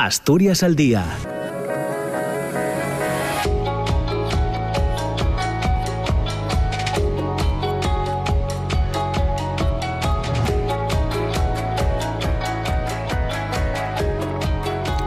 [0.00, 1.04] Asturias al día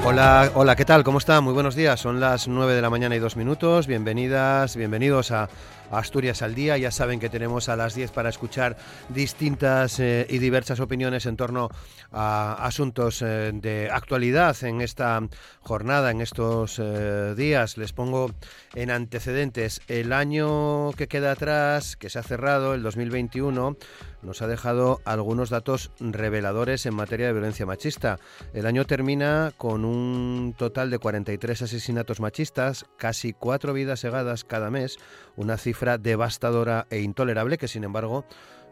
[0.03, 1.05] Hola, hola, ¿qué tal?
[1.05, 1.39] ¿Cómo está?
[1.39, 2.01] Muy buenos días.
[2.01, 3.87] Son las 9 de la mañana y dos minutos.
[3.87, 5.47] Bienvenidas, bienvenidos a
[5.91, 6.77] Asturias al Día.
[6.77, 8.77] Ya saben que tenemos a las 10 para escuchar
[9.09, 11.69] distintas eh, y diversas opiniones en torno
[12.11, 15.21] a asuntos eh, de actualidad en esta
[15.61, 17.77] jornada, en estos eh, días.
[17.77, 18.31] Les pongo
[18.75, 23.77] en antecedentes el año que queda atrás, que se ha cerrado, el 2021
[24.21, 28.19] nos ha dejado algunos datos reveladores en materia de violencia machista.
[28.53, 34.69] El año termina con un total de 43 asesinatos machistas, casi cuatro vidas segadas cada
[34.69, 34.97] mes,
[35.35, 38.25] una cifra devastadora e intolerable que sin embargo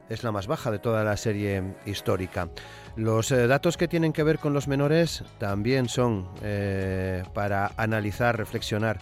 [0.09, 2.49] es la más baja de toda la serie histórica.
[2.95, 8.37] Los eh, datos que tienen que ver con los menores también son eh, para analizar,
[8.37, 8.99] reflexionar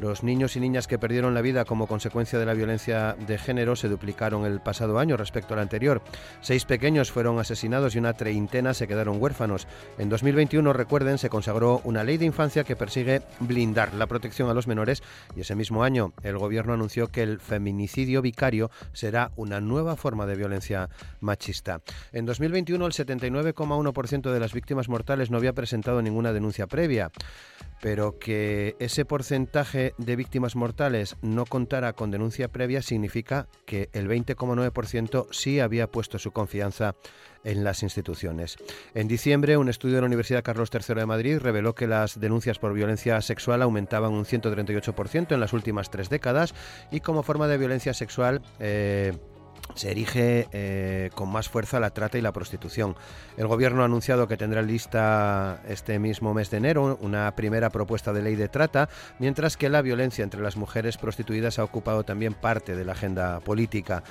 [0.00, 3.76] los niños y niñas que perdieron la vida como consecuencia de la violencia de género
[3.76, 6.02] se duplicaron el pasado año respecto al anterior.
[6.40, 9.66] Seis pequeños fueron asesinados y una treintena se quedaron huérfanos.
[9.98, 14.54] En 2021, recuerden, se consagró una ley de infancia que persigue blindar la protección a
[14.54, 15.02] los menores
[15.34, 20.26] y ese mismo año el gobierno anunció que el feminicidio vicario será una nueva forma
[20.26, 20.88] de violencia
[21.20, 21.80] machista.
[22.12, 27.10] En 2021, el 79,1% de las víctimas mortales no había presentado ninguna denuncia previa
[27.80, 34.08] pero que ese porcentaje de víctimas mortales no contara con denuncia previa significa que el
[34.08, 36.94] 20,9% sí había puesto su confianza
[37.44, 38.56] en las instituciones.
[38.94, 42.58] En diciembre, un estudio de la Universidad Carlos III de Madrid reveló que las denuncias
[42.58, 46.54] por violencia sexual aumentaban un 138% en las últimas tres décadas
[46.90, 49.12] y como forma de violencia sexual eh,
[49.76, 52.96] se erige eh, con más fuerza la trata y la prostitución.
[53.36, 58.12] El Gobierno ha anunciado que tendrá lista este mismo mes de enero una primera propuesta
[58.12, 62.34] de ley de trata, mientras que la violencia entre las mujeres prostituidas ha ocupado también
[62.34, 64.02] parte de la agenda política.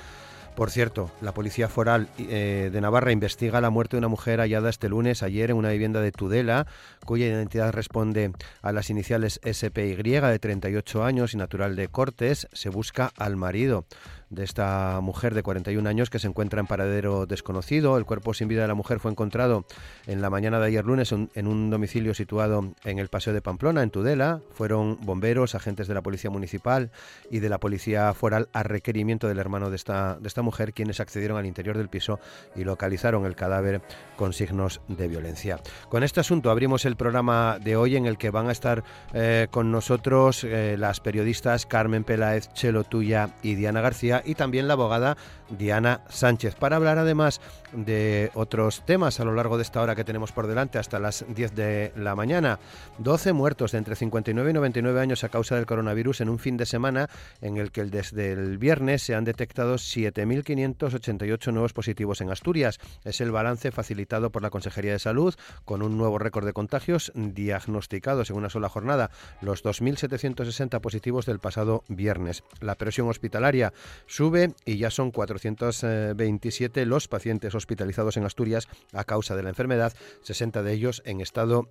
[0.56, 4.70] Por cierto, la Policía Foral eh, de Navarra investiga la muerte de una mujer hallada
[4.70, 6.66] este lunes ayer en una vivienda de Tudela,
[7.04, 8.32] cuya identidad responde
[8.62, 12.48] a las iniciales SPY de 38 años y natural de Cortes.
[12.54, 13.84] Se busca al marido
[14.30, 17.96] de esta mujer de 41 años que se encuentra en paradero desconocido.
[17.96, 19.66] El cuerpo sin vida de la mujer fue encontrado
[20.06, 23.82] en la mañana de ayer lunes en un domicilio situado en el Paseo de Pamplona,
[23.82, 24.40] en Tudela.
[24.52, 26.90] Fueron bomberos, agentes de la Policía Municipal
[27.30, 31.00] y de la Policía Foral a requerimiento del hermano de esta, de esta mujer quienes
[31.00, 32.18] accedieron al interior del piso
[32.54, 33.82] y localizaron el cadáver
[34.16, 35.60] con signos de violencia.
[35.88, 38.82] Con este asunto abrimos el programa de hoy en el que van a estar
[39.14, 44.68] eh, con nosotros eh, las periodistas Carmen Peláez, Chelo Tuya y Diana García y también
[44.68, 45.16] la abogada
[45.50, 47.40] Diana Sánchez, para hablar además
[47.72, 51.24] de otros temas a lo largo de esta hora que tenemos por delante hasta las
[51.28, 52.58] 10 de la mañana.
[52.98, 56.56] 12 muertos de entre 59 y 99 años a causa del coronavirus en un fin
[56.56, 57.08] de semana
[57.40, 62.78] en el que desde el viernes se han detectado 7.588 nuevos positivos en Asturias.
[63.04, 65.34] Es el balance facilitado por la Consejería de Salud
[65.64, 71.38] con un nuevo récord de contagios diagnosticados en una sola jornada, los 2.760 positivos del
[71.38, 72.42] pasado viernes.
[72.60, 73.72] La presión hospitalaria
[74.06, 79.92] sube y ya son 427 los pacientes hospitalizados en Asturias a causa de la enfermedad,
[80.22, 81.70] 60 de ellos en estado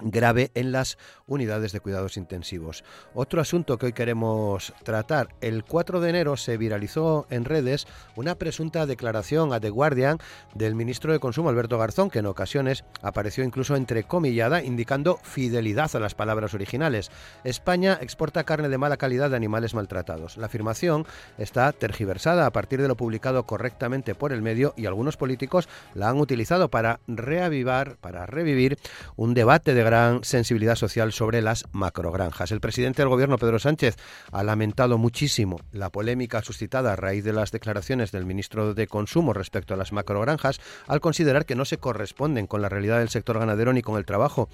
[0.00, 2.84] grave en las unidades de cuidados intensivos.
[3.14, 8.34] Otro asunto que hoy queremos tratar, el 4 de enero se viralizó en redes una
[8.34, 10.18] presunta declaración a The Guardian
[10.54, 16.00] del ministro de Consumo Alberto Garzón, que en ocasiones apareció incluso entrecomillada indicando fidelidad a
[16.00, 17.10] las palabras originales.
[17.44, 20.36] España exporta carne de mala calidad de animales maltratados.
[20.36, 21.06] La afirmación
[21.38, 26.08] está tergiversada a partir de lo publicado correctamente por el medio y algunos políticos la
[26.08, 28.78] han utilizado para reavivar, para revivir
[29.16, 32.50] un debate de gran sensibilidad social sobre las macrogranjas.
[32.50, 33.96] El presidente del gobierno, Pedro Sánchez,
[34.32, 39.32] ha lamentado muchísimo la polémica suscitada a raíz de las declaraciones del ministro de Consumo
[39.32, 43.38] respecto a las macrogranjas, al considerar que no se corresponden con la realidad del sector
[43.38, 44.48] ganadero ni con el trabajo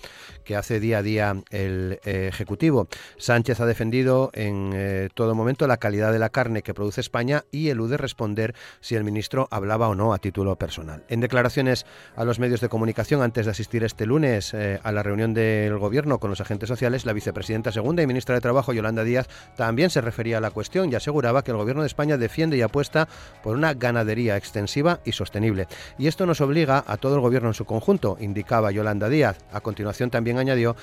[0.44, 2.88] que hace día a día el eh, Ejecutivo.
[3.16, 7.44] Sánchez ha defendido en eh, todo momento la calidad de la carne que produce España
[7.50, 11.04] y elude responder si el ministro hablaba o no a título personal.
[11.08, 15.02] En declaraciones a los medios de comunicación antes de asistir este lunes eh, a la
[15.02, 19.04] reunión del Gobierno con los agentes sociales, la vicepresidenta segunda y ministra de Trabajo, Yolanda
[19.04, 22.56] Díaz, también se refería a la cuestión y aseguraba que el Gobierno de España defiende
[22.56, 23.06] y apuesta
[23.42, 25.68] por una ganadería extensiva y sostenible.
[25.98, 29.38] Y esto nos obliga a todo el Gobierno en su conjunto, indicaba Yolanda Díaz.
[29.52, 30.74] A continuación también añadió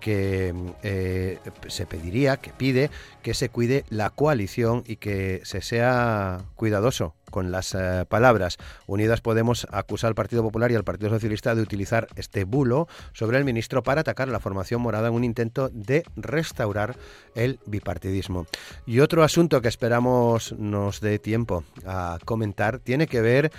[0.00, 1.38] que eh,
[1.68, 2.90] se pediría, que pide
[3.22, 8.56] que se cuide la coalición y que se sea cuidadoso con las eh, palabras.
[8.86, 13.38] Unidas Podemos acusa al Partido Popular y al Partido Socialista de utilizar este bulo sobre
[13.38, 16.96] el ministro para atacar a la formación morada en un intento de restaurar
[17.34, 18.46] el bipartidismo.
[18.86, 23.50] Y otro asunto que esperamos nos dé tiempo a comentar tiene que ver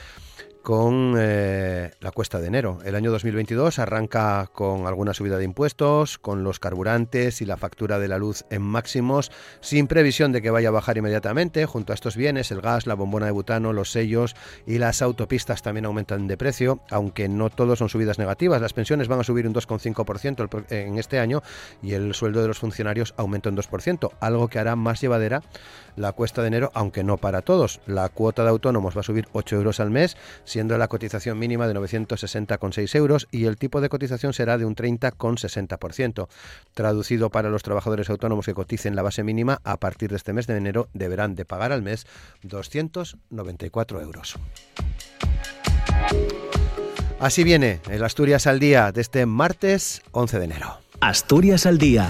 [0.67, 2.79] con eh, la cuesta de enero.
[2.83, 7.99] El año 2022 arranca con alguna subida de impuestos, con los carburantes y la factura
[7.99, 9.31] de la luz en máximos,
[9.61, 11.65] sin previsión de que vaya a bajar inmediatamente.
[11.65, 14.35] Junto a estos bienes, el gas, la bombona de butano, los sellos
[14.65, 18.61] y las autopistas también aumentan de precio, aunque no todos son subidas negativas.
[18.61, 21.43] Las pensiones van a subir un 2,5% en este año
[21.81, 25.43] y el sueldo de los funcionarios aumenta un 2%, algo que hará más llevadera
[25.97, 27.81] la cuesta de enero, aunque no para todos.
[27.85, 30.15] La cuota de autónomos va a subir 8 euros al mes,
[30.57, 34.75] siendo la cotización mínima de 960,6 euros y el tipo de cotización será de un
[34.75, 36.27] 30,60%.
[36.73, 40.47] Traducido para los trabajadores autónomos que coticen la base mínima, a partir de este mes
[40.47, 42.07] de enero deberán de pagar al mes
[42.41, 44.33] 294 euros.
[47.19, 50.79] Así viene el Asturias al día de este martes 11 de enero.
[51.01, 52.09] Asturias al día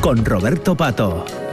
[0.00, 1.43] con Roberto Pato.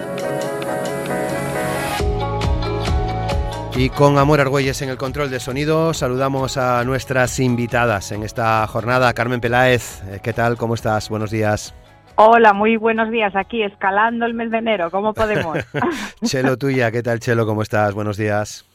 [3.76, 8.68] Y con Amor Argüelles en el control de sonido, saludamos a nuestras invitadas en esta
[8.68, 9.14] jornada.
[9.14, 10.58] Carmen Peláez, eh, ¿qué tal?
[10.58, 11.10] ¿Cómo estás?
[11.10, 11.74] Buenos días.
[12.16, 13.34] Hola, muy buenos días.
[13.36, 15.58] Aquí escalando el mes de enero, ¿cómo podemos?
[16.24, 17.46] Chelo tuya, ¿qué tal Chelo?
[17.46, 17.94] ¿Cómo estás?
[17.94, 18.66] Buenos días.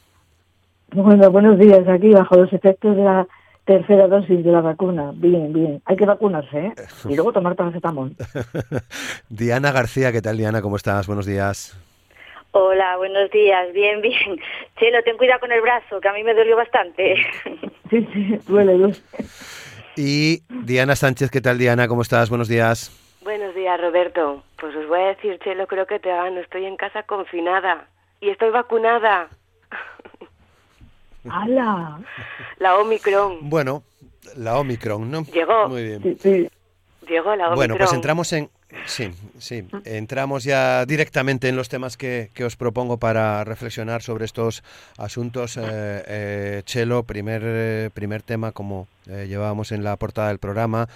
[0.93, 1.87] Bueno, buenos días.
[1.89, 3.27] Aquí bajo los efectos de la
[3.67, 5.13] tercera dosis de la vacuna.
[5.15, 5.83] Bien, bien.
[5.85, 6.75] Hay que vacunarse, ¿eh?
[7.09, 8.17] Y luego tomar paracetamol.
[9.29, 10.63] Diana García, ¿qué tal Diana?
[10.63, 11.07] ¿Cómo estás?
[11.07, 11.77] Buenos días.
[12.59, 13.71] Hola, buenos días.
[13.75, 14.41] Bien, bien.
[14.79, 17.17] Chelo, ten cuidado con el brazo, que a mí me dolió bastante.
[17.89, 18.97] Sí, sí, duele, duele.
[19.97, 21.87] Y Diana Sánchez, ¿qué tal Diana?
[21.87, 22.29] ¿Cómo estás?
[22.31, 22.91] Buenos días.
[23.23, 24.43] Buenos días, Roberto.
[24.59, 27.87] Pues os voy a decir, Chelo, creo que te no Estoy en casa confinada
[28.21, 29.29] y estoy vacunada.
[31.31, 32.01] ¡Hala!
[32.59, 33.49] La Omicron.
[33.49, 33.85] Bueno,
[34.35, 35.23] la Omicron, ¿no?
[35.33, 35.69] Llegó.
[35.69, 36.03] Muy bien.
[36.03, 36.51] Sí, sí.
[37.07, 37.55] Llegó la Omicron.
[37.55, 38.51] Bueno, pues entramos en...
[38.87, 39.65] Sí, sí.
[39.85, 44.65] Entramos ya directamente en los temas que, que os propongo para reflexionar sobre estos
[44.99, 45.57] asuntos.
[45.57, 50.89] Eh, eh, Chelo, primer, eh, primer tema, como eh, llevábamos en la portada del programa,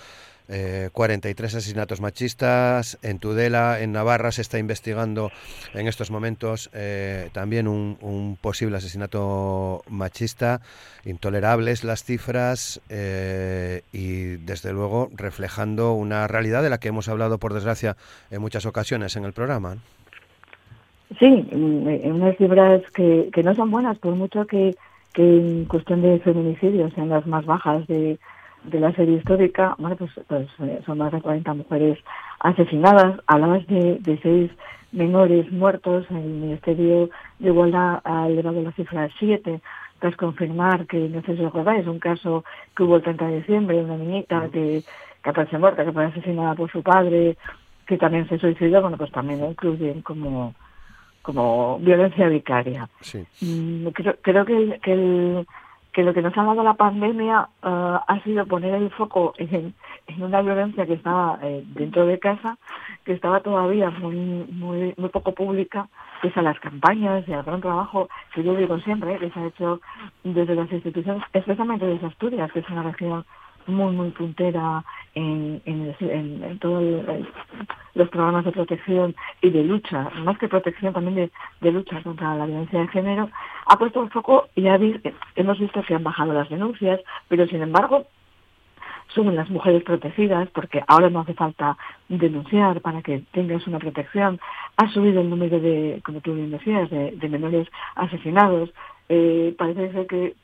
[0.51, 2.99] eh, 43 asesinatos machistas.
[3.03, 5.31] En Tudela, en Navarra, se está investigando
[5.75, 10.61] en estos momentos eh, también un, un posible asesinato machista.
[11.05, 17.39] Intolerables las cifras eh, y, desde luego, reflejando una realidad de la que hemos hablado,
[17.39, 17.97] por desgracia,
[18.31, 19.77] en muchas ocasiones en el programa.
[21.19, 24.77] Sí, mm, unas cifras que, que no son buenas, por mucho que,
[25.13, 28.19] que en cuestión de feminicidios sean las más bajas de,
[28.65, 31.99] de la serie histórica, bueno, pues, pues eh, son más de 40 mujeres
[32.41, 33.21] asesinadas.
[33.27, 34.51] Hablabas de, de seis
[34.93, 36.07] menores muertos.
[36.11, 39.61] El Ministerio de Igualdad ha elevado la cifra a siete.
[39.99, 43.85] Tras confirmar que, no sé si recordáis, un caso que hubo el 30 de diciembre,
[43.85, 44.83] una niñita que,
[45.23, 47.37] que aparece muerta, que fue asesinada por su padre,
[47.87, 50.55] que también se suicidó, bueno, pues también lo incluyen como
[51.23, 52.89] como violencia vicaria.
[53.01, 53.25] Sí.
[53.41, 55.47] Mm, creo, creo que, el, que, el,
[55.93, 59.75] que lo que nos ha dado la pandemia uh, ha sido poner el foco en,
[60.07, 62.59] en una violencia que estaba eh, dentro de casa,
[63.05, 65.89] que estaba todavía muy, muy, muy poco pública,
[66.23, 69.47] pese a las campañas y al gran trabajo que yo digo siempre, que se ha
[69.47, 69.81] hecho
[70.23, 73.25] desde las instituciones, especialmente desde Asturias, que es una región
[73.71, 74.85] muy, muy puntera
[75.15, 76.83] en, en, en, en todos
[77.95, 81.31] los programas de protección y de lucha, más que protección también de,
[81.61, 83.31] de lucha contra la violencia de género,
[83.67, 87.47] ha puesto el foco y ha visto, hemos visto que han bajado las denuncias, pero
[87.47, 88.07] sin embargo
[89.15, 91.77] suben las mujeres protegidas porque ahora no hace falta
[92.09, 94.41] denunciar para que tengas una protección.
[94.77, 98.71] Ha subido el número de, como tú bien decías, de, de menores asesinados.
[99.09, 100.35] Eh, parece ser que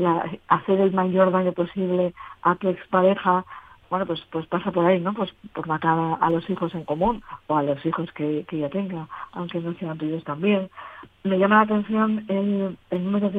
[0.00, 3.44] la, hacer el mayor daño posible a tu expareja,
[3.90, 5.12] bueno, pues pues pasa por ahí, ¿no?
[5.14, 9.08] Pues por matar a, los hijos en común o a los hijos que, que tenga,
[9.32, 10.70] aunque no sean tuyos también.
[11.24, 13.30] Me llama la atención el, número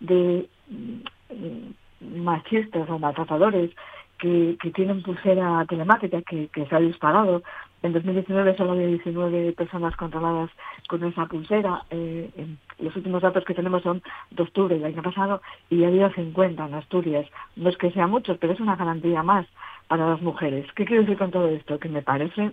[0.00, 3.70] de, mm, machistas o maltratadores
[4.18, 7.42] que, que tienen pulsera telemática que se ha disparado.
[7.82, 10.50] En 2019 solo había 19 personas controladas
[10.88, 11.84] con esa pulsera.
[11.90, 12.30] Eh,
[12.78, 16.66] los últimos datos que tenemos son de octubre del año pasado y ha habido 50
[16.66, 17.26] en Asturias.
[17.54, 19.46] No es que sean muchos, pero es una garantía más
[19.88, 20.66] para las mujeres.
[20.74, 21.78] ¿Qué quiero decir con todo esto?
[21.78, 22.52] Que me parece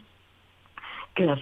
[1.15, 1.39] que las,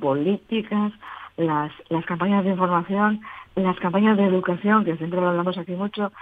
[0.00, 0.92] políticas,
[1.36, 3.20] las, las campañas de información,
[3.54, 6.12] las campañas de educación, que siempre lo hablamos aquí mucho,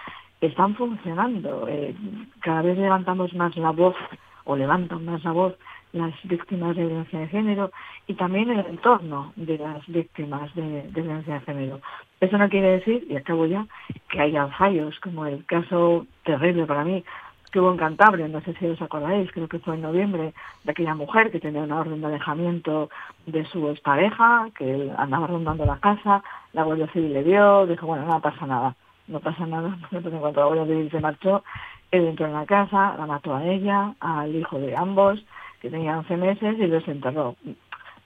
[0.41, 1.67] están funcionando.
[1.69, 1.95] Eh,
[2.41, 3.97] cada vez levantamos más la voz
[4.45, 5.57] o levantan más la voz
[5.93, 7.71] las víctimas de violencia de género
[8.07, 11.81] y también el entorno de las víctimas de, violencia de género.
[12.21, 13.67] Eso no quiere decir, y acabo ya,
[14.09, 17.05] que haya fallos, como el caso terrible para mí
[17.51, 20.71] que hubo en Cantabria, no sé si os acordáis, creo que fue en noviembre, de
[20.71, 22.91] aquella mujer que tenía una orden de alejamiento
[23.27, 28.07] de su expareja, que andaba rondando la casa, la Guardia Civil le vio, dijo, bueno,
[28.07, 28.77] no pasa nada,
[29.09, 31.43] no pasa nada, porque en cuanto la Guardia Civil se marchó,
[31.91, 35.25] él entró en la casa, la mató a ella, al hijo de ambos,
[35.61, 37.37] que tenía 11 meses, y los enterró.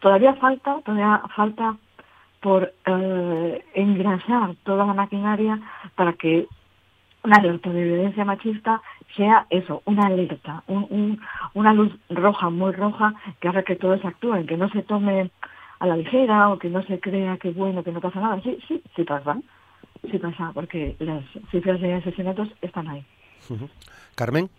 [0.00, 1.76] Todavía falta, todavía falta
[2.40, 5.58] por eh, engrasar toda la maquinaria
[5.94, 6.46] para que
[7.23, 8.82] una alerta de violencia machista
[9.16, 14.58] sea eso, una alerta, una luz roja, muy roja, que haga que todos actúen, que
[14.58, 15.30] no se tome
[15.78, 18.40] a la ligera o que no se crea que bueno, que no pasa nada.
[18.42, 19.38] Sí, sí, sí pasa,
[20.11, 23.04] sí pasa, porque las cifras de asesinatos están ahí.
[24.14, 24.50] Carmen.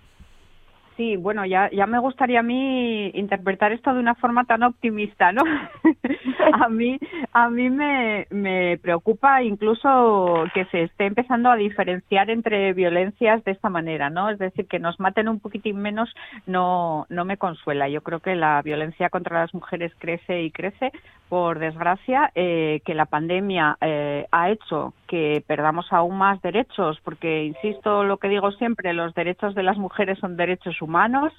[0.98, 5.34] Sí, bueno, ya, ya me gustaría a mí interpretar esto de una forma tan optimista,
[5.34, 5.44] ¿no?
[6.66, 7.00] a mí,
[7.34, 13.52] a mí me, me preocupa incluso que se esté empezando a diferenciar entre violencias de
[13.52, 14.30] esta manera, ¿no?
[14.30, 16.14] Es decir, que nos maten un poquitín menos
[16.46, 17.90] no, no me consuela.
[17.90, 20.92] Yo creo que la violencia contra las mujeres crece y crece,
[21.30, 27.46] por desgracia, eh, que la pandemia eh, ha hecho que perdamos aún más derechos, porque,
[27.46, 31.34] insisto, lo que digo siempre, los derechos de las mujeres son derechos humanos.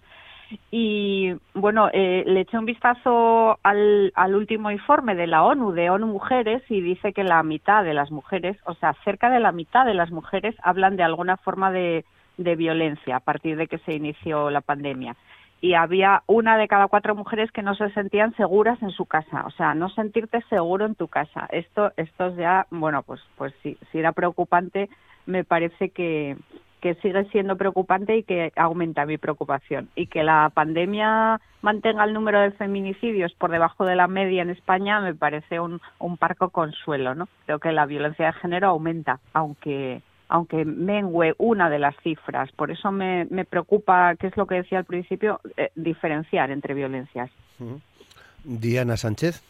[0.70, 5.90] Y bueno, eh, le eché un vistazo al, al último informe de la ONU, de
[5.90, 9.52] ONU Mujeres, y dice que la mitad de las mujeres, o sea, cerca de la
[9.52, 12.04] mitad de las mujeres hablan de alguna forma de,
[12.36, 15.16] de violencia a partir de que se inició la pandemia
[15.60, 19.44] y había una de cada cuatro mujeres que no se sentían seguras en su casa,
[19.46, 21.46] o sea, no sentirte seguro en tu casa.
[21.50, 24.88] Esto, esto es ya, bueno, pues, pues si, si era preocupante,
[25.24, 26.36] me parece que,
[26.86, 29.88] que sigue siendo preocupante y que aumenta mi preocupación.
[29.96, 34.50] Y que la pandemia mantenga el número de feminicidios por debajo de la media en
[34.50, 37.26] España me parece un, un parco consuelo, ¿no?
[37.44, 42.50] Creo que la violencia de género aumenta, aunque aunque mengue una de las cifras.
[42.52, 46.74] Por eso me, me preocupa, que es lo que decía al principio, eh, diferenciar entre
[46.74, 47.30] violencias.
[48.42, 49.42] Diana Sánchez.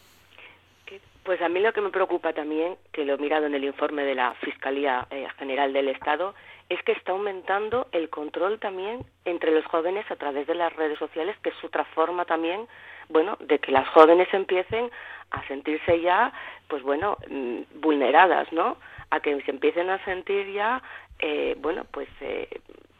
[1.23, 4.03] Pues a mí lo que me preocupa también, que lo he mirado en el informe
[4.03, 6.33] de la Fiscalía eh, General del Estado,
[6.69, 10.99] es que está aumentando el control también entre los jóvenes a través de las redes
[10.99, 12.67] sociales, que es otra forma también,
[13.09, 14.91] bueno, de que las jóvenes empiecen
[15.31, 16.33] a sentirse ya,
[16.67, 18.77] pues bueno, mm, vulneradas, ¿no?
[19.09, 20.81] a que se empiecen a sentir ya,
[21.19, 22.47] eh, bueno, pues eh,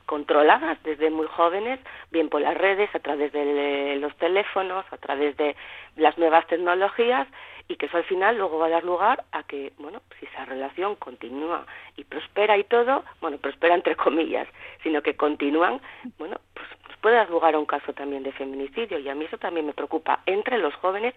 [0.07, 5.37] controladas desde muy jóvenes, bien por las redes, a través de los teléfonos, a través
[5.37, 5.55] de
[5.97, 7.27] las nuevas tecnologías,
[7.67, 10.45] y que eso al final luego va a dar lugar a que, bueno, si esa
[10.45, 11.65] relación continúa
[11.97, 14.47] y prospera y todo, bueno, prospera entre comillas,
[14.81, 15.81] sino que continúan,
[16.17, 16.67] bueno, pues,
[17.01, 19.73] puede dar lugar a un caso también de feminicidio, y a mí eso también me
[19.73, 21.13] preocupa entre los jóvenes,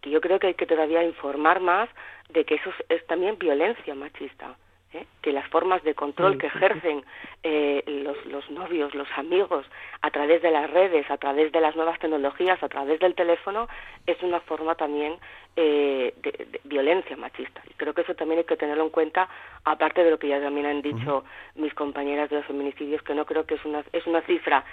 [0.00, 1.90] que yo creo que hay que todavía informar más
[2.30, 4.56] de que eso es, también violencia machista.
[4.92, 5.06] ¿Eh?
[5.22, 7.04] que las formas de control que ejercen
[7.42, 9.66] eh, los, los, novios, los amigos,
[10.00, 13.68] a través de las redes, a través de las nuevas tecnologías, a través del teléfono,
[14.06, 15.16] es una forma también
[15.56, 17.62] eh, de, violencia machista.
[17.68, 19.28] Y creo que eso también hay que tenerlo en cuenta,
[19.64, 23.26] aparte de lo que ya también han dicho mis compañeras de los feminicidios, que no
[23.26, 24.64] creo que es una, es una cifra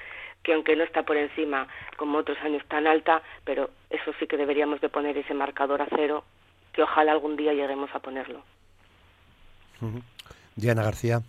[0.43, 1.67] que aunque no está por encima
[1.98, 5.88] como otros años tan alta, pero eso sí que deberíamos de poner ese marcador a
[5.89, 6.24] cero
[6.72, 8.43] que ojalá algún día lleguemos a ponerlo.
[10.55, 11.22] Diana García.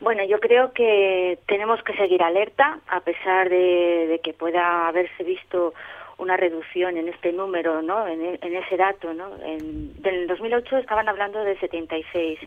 [0.00, 5.74] Bueno, yo creo que tenemos que seguir alerta, a pesar de, que pueda haberse visto
[6.18, 8.06] una reducción en este número, ¿no?
[8.06, 9.36] En, ese dato, ¿no?
[9.42, 12.38] En, del 2008 estaban hablando de 76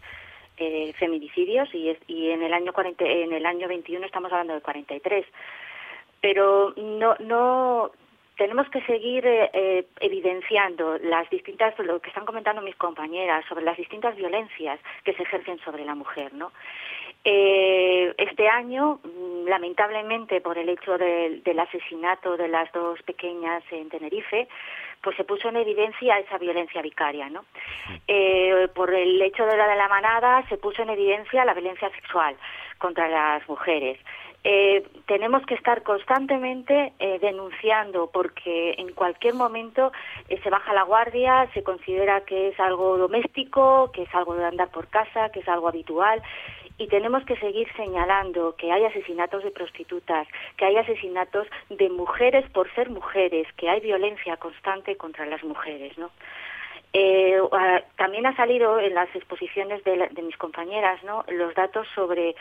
[0.58, 5.25] eh, feminicidios y, en el año 40, en el año 21 estamos hablando de 43.
[6.22, 7.91] Pero no no
[8.41, 13.63] tenemos que seguir eh, eh, evidenciando las distintas, lo que están comentando mis compañeras, sobre
[13.63, 16.51] las distintas violencias que se ejercen sobre la mujer, ¿no?
[17.24, 23.89] Eh, este año, mm, lamentablemente, por el hecho del asesinato de las dos pequeñas en
[23.89, 24.48] Tenerife,
[25.03, 27.45] pues se puso en evidencia esa violencia vicaria, ¿no?
[28.74, 32.36] por el hecho de la de la manada se puso en evidencia la violencia sexual
[32.77, 33.98] contra las mujeres.
[34.43, 39.91] Eh, tenemos que estar constantemente eh, denunciando porque en cualquier momento
[40.29, 44.45] eh, se baja la guardia, se considera que es algo doméstico, que es algo de
[44.45, 46.24] andar por casa, que es algo habitual
[46.81, 52.50] y tenemos que seguir señalando que hay asesinatos de prostitutas, que hay asesinatos de mujeres
[52.50, 56.10] por ser mujeres, que hay violencia constante contra las mujeres, ¿no?
[56.93, 57.39] Eh,
[57.95, 61.00] también ha salido en las exposiciones de, mis compañeras.
[61.29, 62.36] Los datos sobre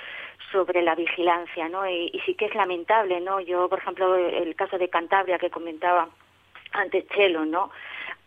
[0.50, 1.88] sobre la vigilancia, ¿no?
[1.88, 3.38] Y, y, sí que es lamentable, ¿no?
[3.38, 6.08] Yo, por ejemplo, el caso de Cantabria que comentaba
[6.72, 7.70] antes Chelo, ¿no?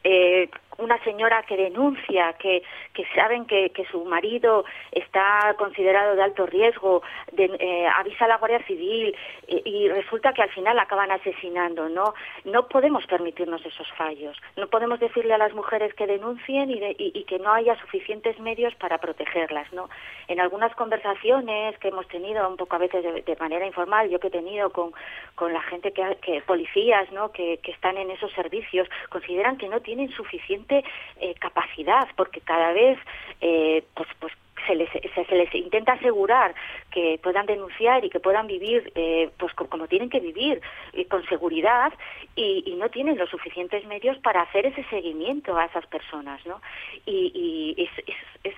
[0.03, 2.63] Eh, una señora que denuncia que,
[2.93, 7.03] que saben que, su marido está considerado de alto riesgo,
[7.37, 9.13] eh, avisa a la Guardia Civil
[9.47, 11.89] eh, y resulta que al final acaban asesinando.
[11.89, 12.13] No,
[12.45, 14.37] no podemos permitirnos esos fallos.
[14.55, 18.73] No podemos decirle a las mujeres que denuncien y, y, que no haya suficientes medios
[18.75, 19.71] para protegerlas.
[19.73, 19.89] ¿no?
[20.27, 24.27] En algunas conversaciones que hemos tenido un poco a veces de, manera informal, yo que
[24.27, 24.93] he tenido con,
[25.35, 27.31] con la gente que, que policías ¿no?
[27.31, 32.71] que, que están en esos servicios, consideran que no tienen suficiente eh, capacidad, porque cada
[32.73, 32.97] vez
[33.41, 34.33] eh, pues, pues
[34.67, 36.55] se les, se, les intenta asegurar
[36.91, 40.61] que puedan denunciar y que puedan vivir eh, pues como, tienen que vivir
[41.09, 41.91] con seguridad
[42.35, 46.61] y, no tienen los suficientes medios para hacer ese seguimiento a esas personas no
[47.05, 48.05] y, es,
[48.43, 48.55] es,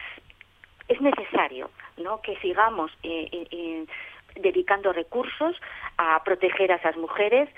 [0.87, 2.91] es, necesario no que sigamos
[4.35, 5.55] dedicando recursos
[5.97, 7.49] a proteger a esas mujeres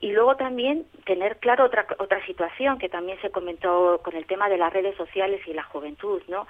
[0.00, 4.48] y luego también tener claro otra otra situación que también se comentó con el tema
[4.48, 6.46] de las redes sociales y la juventud, ¿no?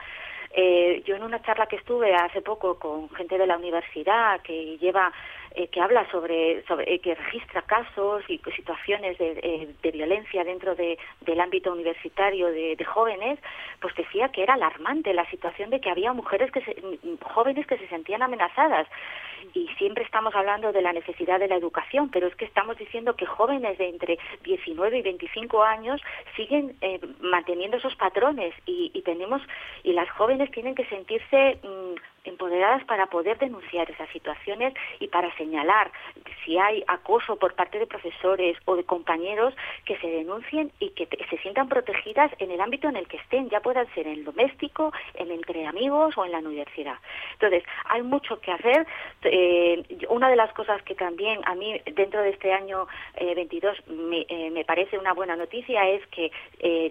[0.57, 4.79] Eh, yo en una charla que estuve hace poco con gente de la universidad que
[4.79, 5.13] lleva
[5.57, 10.75] eh, que habla sobre, sobre eh, que registra casos y situaciones de, de violencia dentro
[10.75, 13.39] de, del ámbito universitario de, jóvenes,
[13.81, 16.77] pues decía que era alarmante la situación de que había mujeres que se,
[17.23, 18.89] jóvenes que se sentían amenazadas.
[19.53, 23.15] Y siempre estamos hablando de la necesidad de la educación, pero es que estamos diciendo
[23.15, 26.01] que jóvenes de entre 19 y 25 años
[26.35, 29.41] siguen eh, manteniendo esos patrones y, y, tenemos
[29.85, 35.35] y las jóvenes tienen que sentirse mm, empoderadas para poder denunciar esas situaciones y para
[35.37, 35.91] señalar
[36.45, 39.55] si hay acoso por parte de profesores o de compañeros
[39.85, 43.49] que se denuncien y que se sientan protegidas en el ámbito en el que estén,
[43.51, 46.97] ya puedan ser en el doméstico, en entre amigos o en la universidad.
[47.33, 48.87] Entonces, hay mucho que hacer.
[49.23, 52.87] Eh, una de las cosas que también a mí dentro de este año
[53.21, 56.31] 22 eh, eh, me, parece una buena noticia es que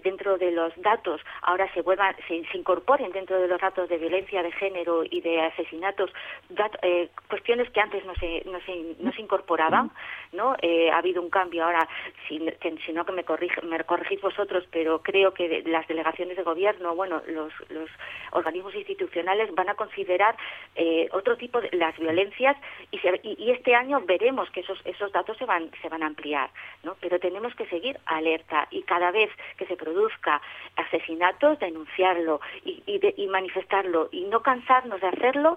[0.02, 4.42] dentro de los datos ahora se vuelvan, se incorporen dentro de los datos de violencia
[4.42, 6.10] de género y de asesinatos,
[6.82, 9.90] eh, cuestiones que antes no se, no se, no se incorporaban,
[10.32, 10.54] ¿no?
[10.60, 11.88] Eh, ha habido un cambio ahora,
[12.28, 16.94] si, no que me, corrige, me corregís vosotros, pero creo que las delegaciones de gobierno,
[16.94, 17.90] bueno, los, los
[18.32, 20.36] organismos institucionales van a considerar
[20.76, 22.56] eh, otro tipo de las violencias
[22.90, 26.50] y, y, este año veremos que esos, esos datos se van, se van a ampliar,
[26.82, 26.96] ¿no?
[27.00, 30.42] Pero tenemos que seguir alerta y cada vez que se produzca
[30.76, 35.56] asesinatos, denunciarlo y, y, y manifestarlo y no cansarnos de hacerlo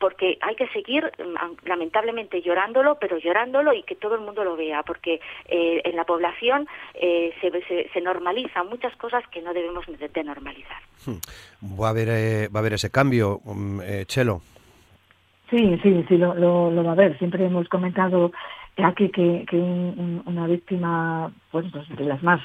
[0.00, 4.56] porque hay que seguir mm, lamentablemente llorándolo, pero llorándolo y que todo el mundo lo
[4.56, 9.84] vea, porque eh, en la población eh, se, se, normalizan muchas cosas que no debemos
[9.86, 10.78] de, normalizar.
[11.04, 11.78] Hmm.
[11.78, 14.40] Va a haber, eh, va a haber ese cambio, mm, Chelo.
[15.50, 17.18] Sí, sí, sí, lo, lo, va a haber.
[17.18, 18.32] Siempre hemos comentado
[18.76, 22.40] aquí que, que una víctima, pues, pues, de las más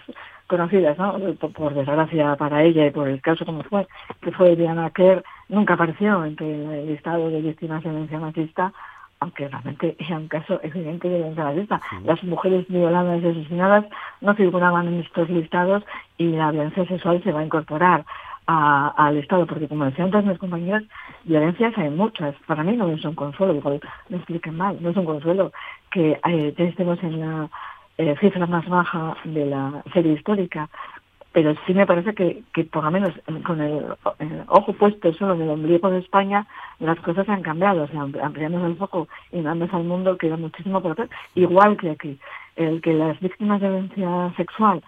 [0.48, 1.18] conocidas, ¿no?
[1.36, 3.88] Por, desgracia para ella y por el caso como fue,
[4.22, 8.74] que fue Diana Kerr, nunca apareció entre el estado de víctimas de violencia machista,
[9.20, 11.82] aunque realmente era un caso evidente de violencia machista.
[12.04, 13.86] Las mujeres violadas y asesinadas
[14.22, 15.84] no figuraban en estos listados
[16.18, 18.06] y la violencia sexual se va a incorporar
[18.48, 20.84] al Estado, porque como decían todas mis compañeras,
[21.24, 22.36] violencias hay muchas.
[22.46, 23.80] Para mí no es un consuelo, igual
[24.10, 25.52] me expliquen mal, no es un consuelo
[25.92, 27.50] que eh, estemos en la
[27.98, 30.70] eh, cifra más baja de la serie histórica,
[31.36, 33.12] pero sí me parece que, que por lo menos
[33.44, 33.84] con el,
[34.48, 36.48] ojo puesto solo en el ombligo de España,
[36.80, 40.82] las cosas han cambiado, o sea, ampliamos el foco y dándose al mundo queda muchísimo
[40.82, 42.18] por hacer, igual que aquí.
[42.56, 44.82] El que las víctimas de violencia sexual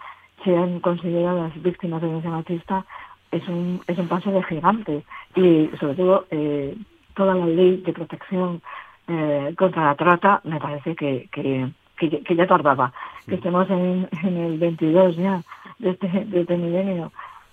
[0.46, 2.86] sean consideradas víctimas de violencia machista
[3.32, 5.04] es un, es un paso de gigante
[5.36, 6.78] y sobre todo eh,
[7.13, 8.62] toda la ley de protección
[9.10, 12.93] eh, contra la trata me parece que, que que, ya tardaba,
[13.27, 15.41] que estemos en, en, el 22 ya
[15.79, 17.12] de este, de este milenio.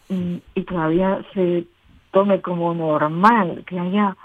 [0.09, 1.66] Y, todavía se
[2.11, 4.16] tome como normal que haya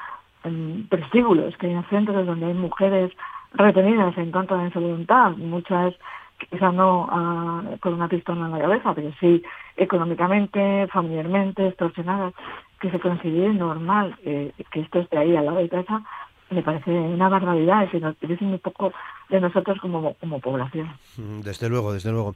[0.43, 3.11] um, que haya centros donde hay mujeres
[3.53, 5.95] retenidas en contra de su voluntad, muchas
[6.49, 9.41] quizá no ah, con una pistola en la cabeza, pero sí
[9.75, 12.33] económicamente, familiarmente, extorsionadas,
[12.79, 16.01] que se considere normal que esto esté ahí al lado de casa,
[16.49, 18.91] me parece una barbaridad, es nos dice muy poco
[19.29, 20.89] de nosotros como, como población.
[21.17, 22.35] Mm, desde luego, desde luego.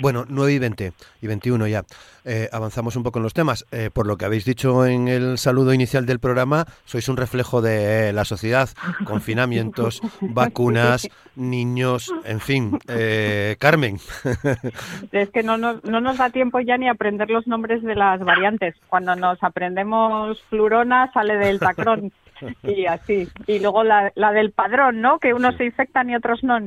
[0.00, 1.82] Bueno, 9 y 20 y 21 ya.
[2.24, 3.66] Eh, avanzamos un poco en los temas.
[3.72, 7.60] Eh, por lo que habéis dicho en el saludo inicial del programa, sois un reflejo
[7.60, 8.68] de la sociedad.
[9.04, 12.78] Confinamientos, vacunas, niños, en fin.
[12.88, 13.98] Eh, Carmen.
[15.12, 18.20] Es que no nos, no nos da tiempo ya ni aprender los nombres de las
[18.20, 18.76] variantes.
[18.88, 22.12] Cuando nos aprendemos flurona sale del tacrón
[22.62, 23.28] y así.
[23.46, 25.18] Y luego la, la del padrón, ¿no?
[25.18, 26.58] Que unos se infectan y otros no.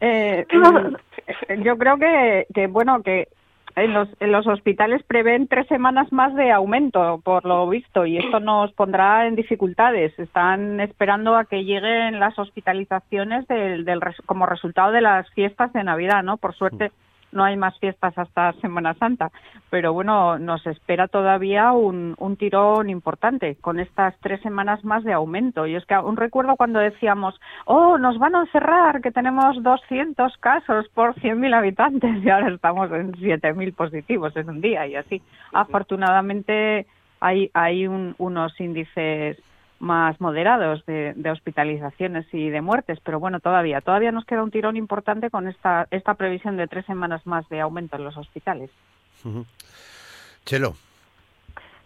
[0.00, 0.46] Eh,
[1.64, 3.28] yo creo que, que, bueno, que
[3.76, 8.18] en los, en los hospitales prevén tres semanas más de aumento, por lo visto, y
[8.18, 10.18] esto nos pondrá en dificultades.
[10.18, 15.84] Están esperando a que lleguen las hospitalizaciones del, del, como resultado de las fiestas de
[15.84, 16.36] Navidad, ¿no?
[16.36, 16.92] Por suerte
[17.32, 19.30] no hay más fiestas hasta Semana Santa,
[19.70, 25.12] pero bueno, nos espera todavía un, un tirón importante con estas tres semanas más de
[25.12, 25.66] aumento.
[25.66, 30.36] Y es que aún recuerdo cuando decíamos, oh, nos van a cerrar, que tenemos 200
[30.38, 35.22] casos por 100.000 habitantes y ahora estamos en 7.000 positivos en un día y así.
[35.52, 36.86] Afortunadamente
[37.20, 39.38] hay, hay un, unos índices
[39.82, 44.76] más moderados de, hospitalizaciones y de muertes, pero bueno, todavía, todavía nos queda un tirón
[44.76, 48.70] importante con esta, esta previsión de tres semanas más de aumento en los hospitales.
[50.44, 50.74] Chelo.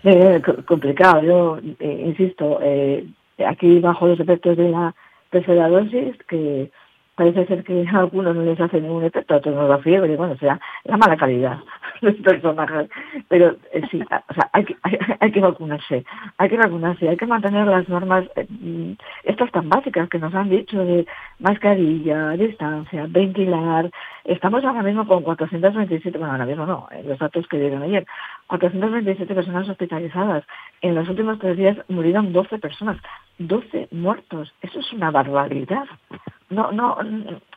[0.04, 3.08] Eh, complicado, yo eh, insisto, eh,
[3.46, 4.94] aquí bajo los efectos de la
[5.30, 6.70] tercera dosis, que
[7.16, 10.16] parece ser que a algunos no les hace ningún efecto, a otros no da fiebre,
[10.16, 11.58] bueno, o sea, la mala calidad
[12.02, 12.88] los personajes.
[13.28, 14.76] Pero eh, sí, o sea, hay que,
[15.20, 16.04] hay, que vacunarse,
[16.38, 18.92] hay que vacunarse, hay que mantener las normas, eh, mm,
[19.24, 21.06] estas tan básicas que nos han dicho de
[21.38, 23.90] mascarilla, distancia, ventilar.
[24.24, 28.06] Estamos ahora mismo con 427, bueno, ahora mismo no, en los datos que dieron ayer,
[28.48, 30.44] 427 personas hospitalizadas.
[30.82, 32.98] En los últimos tres días murieron 12 personas.
[33.38, 34.52] 12 muertos.
[34.62, 35.86] Eso es una barbaridad.
[36.48, 36.96] No, no,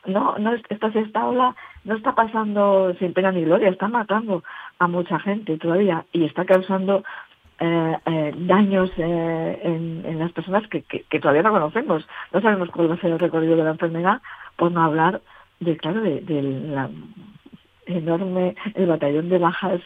[0.06, 4.42] no, no, esta sexta ola no está pasando sin pena ni gloria, está matando
[4.80, 7.04] a mucha gente todavía y está causando
[7.60, 12.08] eh, eh, daños eh, en, las personas que, que, todavía no conocemos.
[12.32, 14.22] No sabemos cuál va a ser el recorrido de la enfermedad,
[14.56, 15.20] por no hablar
[15.60, 16.90] de, claro, de, la
[17.86, 19.80] enorme, el batallón de bajas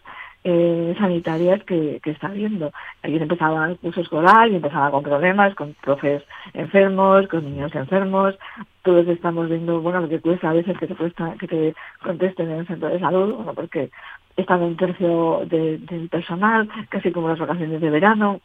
[0.45, 2.73] eh, sanitarias que, que está habiendo.
[3.03, 8.37] Ayer empezaba el curso escolar y empezaba con problemas, con profes enfermos, con niños enfermos.
[8.85, 12.51] Todos estamos viendo, bueno, lo que cuesta a veces que te cuesta que te contesten
[12.51, 13.91] en el centro de salud, bueno, porque
[14.37, 18.41] están un tercio del personal, casi como las vacaciones de verano.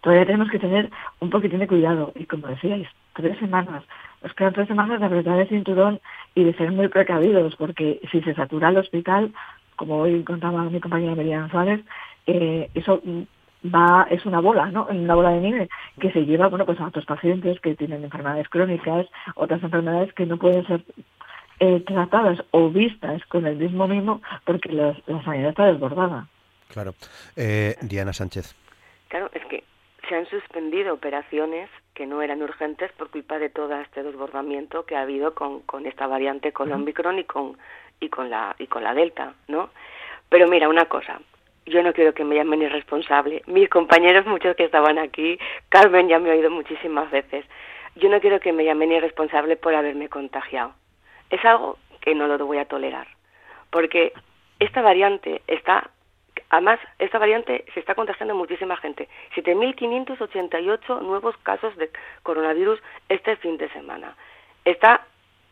[0.00, 3.84] Todavía tenemos que tener un poquitín de cuidado y como decíais, tres semanas.
[4.22, 6.00] Nos quedan tres semanas de apretar el cinturón
[6.34, 9.32] y de ser muy precavidos, porque si se satura el hospital,
[9.76, 11.84] como hoy contaba mi compañera Merian Suárez,
[12.26, 13.00] eh, eso
[13.74, 14.86] va es una bola, ¿no?
[14.86, 15.68] Una bola de nieve
[16.00, 20.26] que se lleva, bueno, pues a otros pacientes que tienen enfermedades crónicas, otras enfermedades que
[20.26, 20.82] no pueden ser
[21.60, 26.28] eh, tratadas o vistas con el mismo mimo porque la sanidad está desbordada.
[26.68, 26.94] Claro.
[27.36, 28.54] Eh, Diana Sánchez.
[29.08, 29.64] Claro, es que
[30.08, 34.96] se han suspendido operaciones que no eran urgentes por culpa de todo este desbordamiento que
[34.96, 37.56] ha habido con, con esta variante, con Omicron y con
[37.98, 39.70] y con la y con la Delta, ¿no?
[40.28, 41.20] Pero mira, una cosa,
[41.66, 43.42] yo no quiero que me llamen irresponsable.
[43.46, 47.44] Mis compañeros, muchos que estaban aquí, Carmen ya me ha oído muchísimas veces.
[47.96, 50.74] Yo no quiero que me llamen irresponsable por haberme contagiado.
[51.30, 53.08] Es algo que no lo voy a tolerar,
[53.70, 54.12] porque
[54.60, 55.90] esta variante está
[56.50, 59.08] Además, esta variante se está contagiando muchísima gente.
[59.34, 61.90] 7.588 nuevos casos de
[62.22, 64.14] coronavirus este fin de semana.
[64.64, 65.06] Está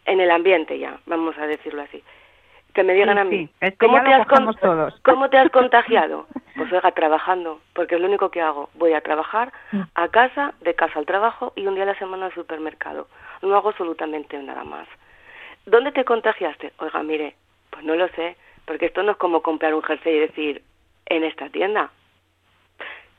[0.04, 2.04] en el ambiente ya, vamos a decirlo así
[2.74, 4.26] que me digan a mí, ¿cómo, te has
[5.02, 6.26] ¿cómo te has contagiado?
[6.56, 8.68] Pues oiga, trabajando, porque es lo único que hago.
[8.74, 9.82] Voy a trabajar mm.
[9.94, 13.06] a casa, de casa al trabajo y un día a la semana al supermercado.
[13.42, 14.88] No hago absolutamente nada más.
[15.66, 16.72] ¿Dónde te contagiaste?
[16.78, 17.36] Oiga, mire,
[17.70, 20.62] pues no lo sé, porque esto no es como comprar un jersey y decir,
[21.06, 21.90] en esta tienda.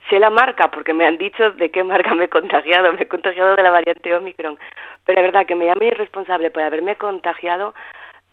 [0.09, 2.93] Sé la marca, porque me han dicho de qué marca me he contagiado.
[2.93, 4.59] Me he contagiado de la variante Omicron.
[5.05, 7.73] Pero es verdad que me llame irresponsable por haberme contagiado.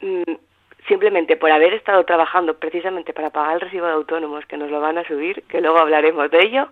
[0.01, 0.33] Mm,
[0.89, 4.81] simplemente por haber estado trabajando precisamente para pagar el recibo de autónomos que nos lo
[4.81, 6.69] van a subir, que luego hablaremos de ello,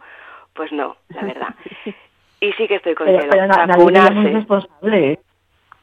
[0.54, 1.54] pues no, la verdad.
[2.42, 5.12] Y sí que estoy con pero, pero no, responsable.
[5.12, 5.18] ¿eh?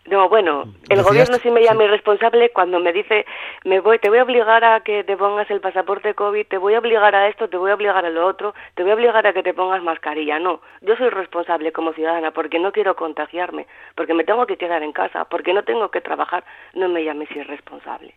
[0.07, 3.25] No, bueno, el gobierno sí me llama irresponsable cuando me dice,
[3.65, 6.75] me voy, te voy a obligar a que te pongas el pasaporte COVID, te voy
[6.75, 9.27] a obligar a esto, te voy a obligar a lo otro, te voy a obligar
[9.27, 10.39] a que te pongas mascarilla.
[10.39, 14.81] No, yo soy responsable como ciudadana porque no quiero contagiarme, porque me tengo que quedar
[14.81, 16.45] en casa, porque no tengo que trabajar.
[16.73, 18.15] No me llames irresponsable.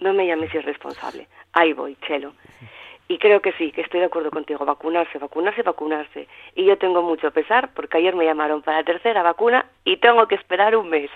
[0.00, 1.28] No me llames irresponsable.
[1.54, 2.34] Ahí voy, Chelo.
[3.06, 6.26] Y creo que sí, que estoy de acuerdo contigo, vacunarse, vacunarse, vacunarse.
[6.54, 10.26] Y yo tengo mucho pesar porque ayer me llamaron para la tercera vacuna y tengo
[10.26, 11.10] que esperar un mes.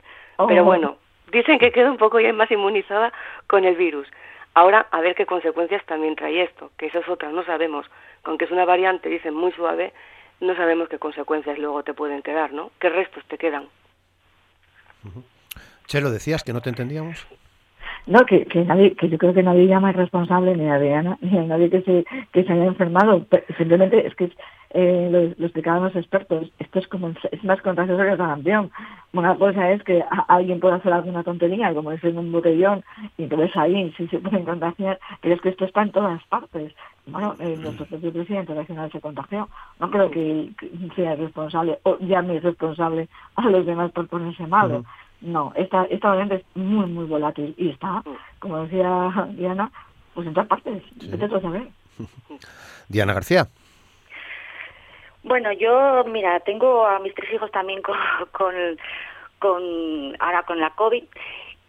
[0.46, 0.66] Pero oh.
[0.66, 0.96] bueno,
[1.32, 3.12] dicen que quedo un poco ya más inmunizada
[3.46, 4.06] con el virus.
[4.54, 7.86] Ahora, a ver qué consecuencias también trae esto, que eso es otra, no sabemos.
[8.22, 9.92] Con que es una variante, dicen, muy suave,
[10.40, 12.70] no sabemos qué consecuencias luego te pueden quedar, ¿no?
[12.80, 13.68] ¿Qué restos te quedan?
[15.86, 17.26] Chelo, decías que no te entendíamos.
[18.06, 21.38] No, que, que, nadie, que yo creo que nadie llama irresponsable ni a Diana ni
[21.38, 23.26] a nadie que se, que se haya enfermado.
[23.56, 24.30] Simplemente es que
[24.70, 26.50] eh, lo, lo, explicaban los expertos.
[26.58, 28.70] Esto es como es más contagioso que el sarampión.
[29.12, 32.84] Una cosa es que alguien puede hacer alguna tontería, como es en un botellón,
[33.16, 36.74] y entonces ahí sí se pueden contagiar, pero es que esto está en todas partes.
[37.06, 39.48] Bueno, eh, nuestro propio presidente nacional se contagió.
[39.80, 40.50] No creo que,
[40.94, 44.84] sea responsable o llame irresponsable a los demás por ponerse malo.
[45.20, 48.02] No, esta, esta variante es muy, muy volátil y está,
[48.38, 49.70] como decía Diana,
[50.14, 50.82] pues en todas partes.
[51.42, 51.68] saber.
[52.88, 53.48] Diana García.
[55.24, 57.82] Bueno, yo, mira, tengo a mis tres hijos también
[58.32, 58.54] con,
[59.38, 61.04] con, ahora con la COVID.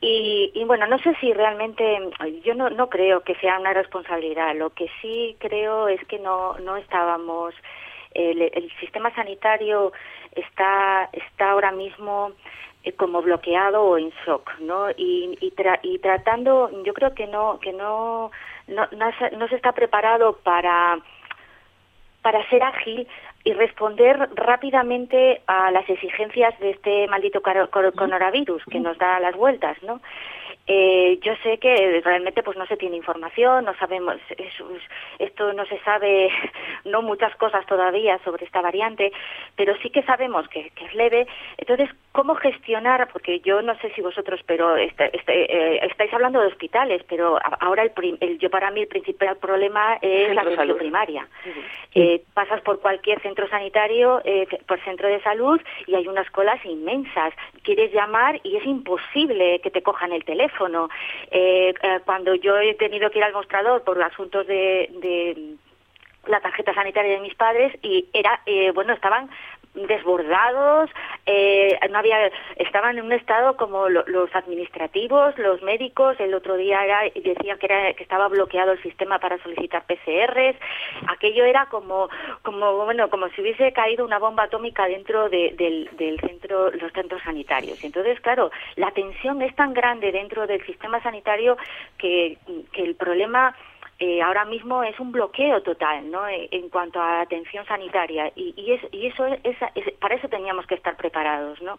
[0.02, 1.84] Y, y, bueno, no sé si realmente,
[2.46, 4.56] yo no, no creo que sea una responsabilidad.
[4.56, 7.54] Lo que sí creo es que no, no estábamos,
[8.14, 9.92] el, el sistema sanitario
[10.36, 12.32] está, está ahora mismo
[12.98, 14.90] como bloqueado o en shock, ¿no?
[14.92, 18.32] Y, y, y tratando, yo creo que no, que no,
[18.68, 20.98] no, no, se está preparado para
[22.22, 23.08] para ser ágil
[23.46, 29.82] y responder rápidamente a las exigencias de este maldito coronavirus que nos da las vueltas,
[29.84, 30.02] ¿no?
[30.72, 34.18] Eh, yo sé que realmente pues no se tiene información, no sabemos,
[35.18, 36.30] esto no se sabe,
[36.86, 39.12] no muchas cosas todavía sobre esta variante,
[39.56, 41.26] pero sí que sabemos que, es leve.
[41.58, 43.10] Entonces, ¿cómo gestionar?
[43.12, 47.40] Porque yo no sé si vosotros, pero este, este, eh, estáis hablando de hospitales, pero
[47.62, 51.28] ahora el, yo para mí el principal problema es la atención primaria.
[51.96, 54.22] Eh, pasas por cualquier centro sanitario,
[54.68, 57.34] por centro de salud y hay unas colas inmensas.
[57.64, 60.59] Quieres llamar y es imposible que te cojan el teléfono
[61.32, 65.56] eh, eh, cuando yo he tenido que ir al mostrador por asuntos de, de
[66.28, 69.30] la tarjeta sanitaria de mis padres y era eh, bueno estaban
[69.88, 70.90] desbordados,
[71.26, 76.84] eh, no había, estaban en un estado como los administrativos, los médicos, el otro día
[76.84, 80.56] era, decía que, era, que estaba bloqueado el sistema para solicitar PCRs,
[81.08, 82.10] aquello era como,
[82.42, 86.92] como, bueno, como si hubiese caído una bomba atómica dentro de, del, del centro, los
[86.94, 87.84] centros sanitarios.
[87.84, 91.58] Entonces, claro, la tensión es tan grande dentro del sistema sanitario
[91.98, 92.38] que,
[92.72, 93.56] que el problema
[94.02, 96.26] eh, ahora mismo es un bloqueo total ¿no?
[96.26, 99.58] Eh, en cuanto a atención sanitaria y, y, es, y eso es,
[100.00, 101.78] para eso teníamos que estar preparados ¿no?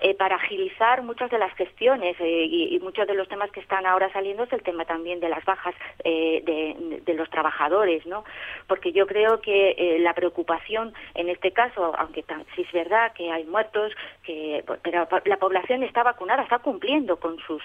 [0.00, 4.10] Eh, para agilizar muchas de las gestiones y, muchos de los temas que están ahora
[4.14, 8.24] saliendo es el tema también de las bajas de, de, los trabajadores ¿no?
[8.66, 13.44] porque yo creo que la preocupación en este caso aunque sí es verdad que hay
[13.44, 17.62] muertos que pero la población está vacunada está cumpliendo con sus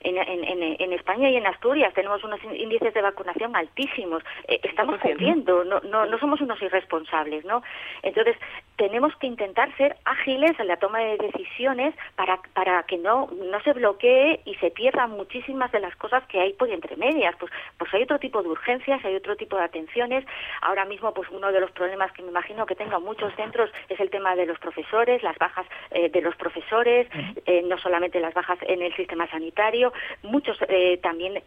[0.00, 4.22] en, en, en, España y en Asturias tenemos unos índices de vacunación altísimos.
[4.48, 7.62] Eh, estamos cumpliendo, no, no, no somos unos irresponsables, ¿no?
[8.02, 8.36] Entonces,
[8.76, 13.60] tenemos que intentar ser ágiles en la toma de decisiones para, para que no, no
[13.62, 17.34] se bloquee y se pierdan muchísimas de las cosas que hay por entre medias.
[17.38, 20.24] Pues, pues hay otro tipo de urgencias, hay otro tipo de atenciones.
[20.60, 24.00] Ahora mismo, pues uno de los problemas que me imagino que tengan muchos centros es
[24.00, 27.08] el tema de los profesores, las bajas eh, de los profesores,
[27.46, 31.42] eh, no solamente las bajas en el sistema sanitario, muchos eh, también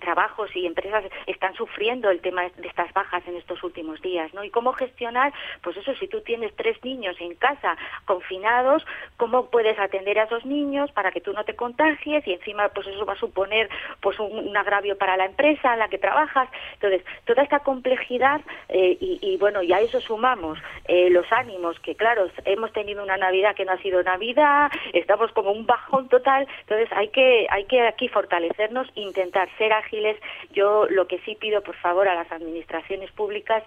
[0.00, 4.44] trabajos y empresas están sufriendo el tema de estas bajas en estos últimos días, ¿no?
[4.44, 8.84] Y cómo gestionar, pues eso, si tú tienes tres niños en casa confinados,
[9.16, 12.86] ¿cómo puedes atender a esos niños para que tú no te contagies y encima pues
[12.86, 13.68] eso va a suponer
[14.00, 16.48] pues un, agravio para la empresa en la que trabajas?
[16.74, 21.94] Entonces, toda esta complejidad eh, y, bueno, y a eso sumamos eh, los ánimos, que
[21.94, 26.46] claro, hemos tenido una Navidad que no ha sido Navidad, estamos como un bajón total,
[26.60, 30.16] entonces hay que, hay que aquí fortalecernos, intentar ser ágiles.
[30.52, 33.62] Yo lo que sí pido, por favor, a las administraciones públicas,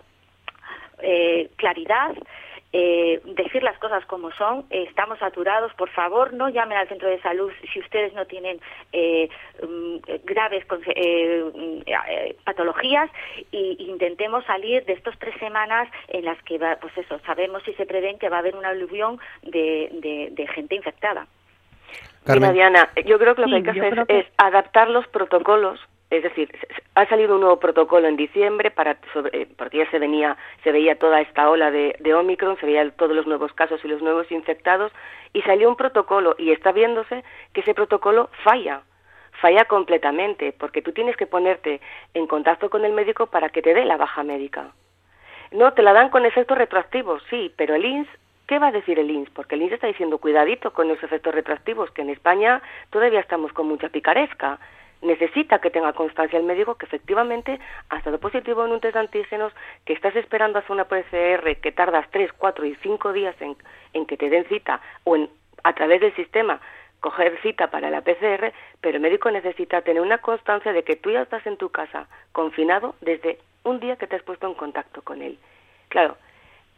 [1.01, 2.15] eh, claridad,
[2.79, 7.19] eh, decir las cosas como son, estamos saturados, por favor no llamen al centro de
[7.21, 8.59] salud si ustedes no tienen
[8.93, 9.29] eh,
[9.63, 10.63] mm, graves
[10.95, 13.09] eh, mm, patologías
[13.51, 17.73] e intentemos salir de estas tres semanas en las que, va, pues eso, sabemos y
[17.73, 21.25] se prevén que va a haber una aluvión de, de, gente infectada.
[22.27, 26.23] Mira, Diana, yo creo que lo que hay que hacer es adaptar los protocolos es
[26.23, 26.49] decir,
[26.95, 28.97] ha salido un nuevo protocolo en diciembre para
[29.33, 32.91] eh, porque ya se venía se veía toda esta ola de, de Omicron, se veían
[32.91, 34.91] todos los nuevos casos y los nuevos infectados
[35.33, 38.83] y salió un protocolo y está viéndose que ese protocolo falla
[39.41, 41.79] falla completamente, porque tú tienes que ponerte
[42.13, 44.71] en contacto con el médico para que te dé la baja médica.
[45.51, 48.07] No, te la dan con efectos retroactivos, sí, pero el INS,
[48.47, 49.29] ¿qué va a decir el INS?
[49.29, 53.53] Porque el INS está diciendo cuidadito con los efectos retroactivos, que en España todavía estamos
[53.53, 54.59] con mucha picaresca.
[55.01, 59.01] Necesita que tenga constancia el médico que efectivamente ha estado positivo en un test de
[59.01, 59.53] antígenos,
[59.85, 63.55] que estás esperando hacer una PCR que tardas 3, 4 y 5 días en,
[63.93, 65.29] en que te den cita o en,
[65.63, 66.59] a través del sistema
[66.99, 71.11] coger cita para la PCR, pero el médico necesita tener una constancia de que tú
[71.11, 75.01] ya estás en tu casa confinado desde un día que te has puesto en contacto
[75.03, 75.37] con él.
[75.89, 76.17] Claro,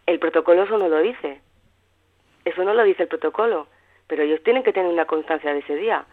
[0.06, 1.40] el protocolo eso no lo dice.
[2.46, 3.68] Eso no lo dice el protocolo,
[4.08, 6.06] pero ellos tienen que tener una constancia de ese día,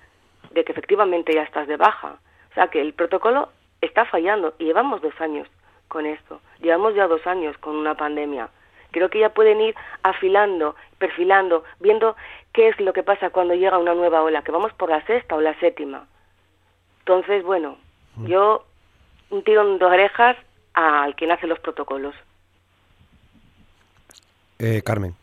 [0.51, 2.19] de que efectivamente ya estás de baja.
[2.51, 5.49] O sea que el protocolo está fallando y llevamos dos años
[5.89, 6.41] con esto.
[6.61, 8.49] Llevamos ya dos años con una pandemia.
[8.91, 12.17] Creo que ya pueden ir afilando, perfilando, viendo
[12.53, 15.35] qué es lo que pasa cuando llega una nueva ola, que vamos por la sexta
[15.35, 16.07] o la séptima.
[17.01, 17.77] Entonces, bueno,
[18.17, 18.27] mm.
[18.27, 18.65] yo
[19.31, 20.37] un tiro de orejas
[20.75, 22.15] al quien hace los protocolos.
[24.59, 25.15] Eh, Carmen.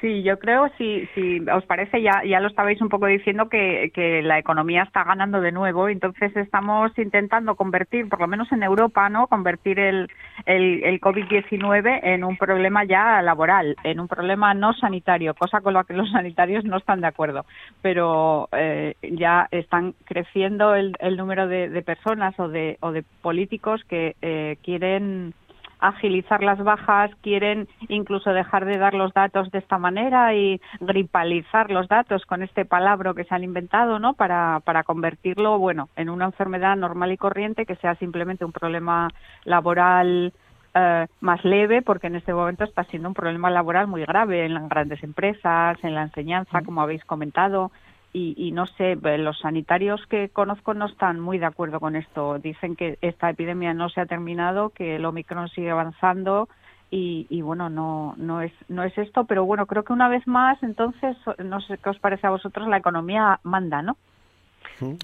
[0.00, 3.90] Sí, yo creo, si, si os parece, ya, ya lo estabais un poco diciendo, que,
[3.94, 5.88] que la economía está ganando de nuevo.
[5.88, 9.26] Entonces estamos intentando convertir, por lo menos en Europa, ¿no?
[9.26, 10.10] Convertir el,
[10.44, 15.72] el, el COVID-19 en un problema ya laboral, en un problema no sanitario, cosa con
[15.72, 17.46] la que los sanitarios no están de acuerdo.
[17.80, 23.02] Pero eh, ya están creciendo el, el número de, de, personas o de, o de
[23.22, 25.32] políticos que eh, quieren
[25.78, 31.70] agilizar las bajas, quieren incluso dejar de dar los datos de esta manera y gripalizar
[31.70, 34.14] los datos con este palabra que se han inventado, ¿no?
[34.14, 39.10] Para, para convertirlo, bueno, en una enfermedad normal y corriente que sea simplemente un problema
[39.44, 40.32] laboral
[40.74, 44.54] eh, más leve, porque en este momento está siendo un problema laboral muy grave en
[44.54, 47.70] las grandes empresas, en la enseñanza, como habéis comentado
[48.18, 52.38] y, no sé, eh, los sanitarios que conozco no están muy de acuerdo con esto.
[52.38, 56.48] Dicen que esta epidemia no se ha terminado, que el Omicron sigue avanzando
[56.90, 60.26] y, y, bueno, no, no, es, no es esto, pero bueno, creo que una vez
[60.26, 63.98] más, entonces, no sé qué os parece a vosotros, la economía manda, ¿no?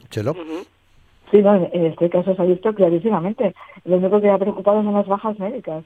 [0.09, 0.35] Chelo.
[1.31, 3.55] Sí, no, en este caso se ha visto clarísimamente.
[3.85, 5.85] Lo único que ha preocupado son las bajas médicas.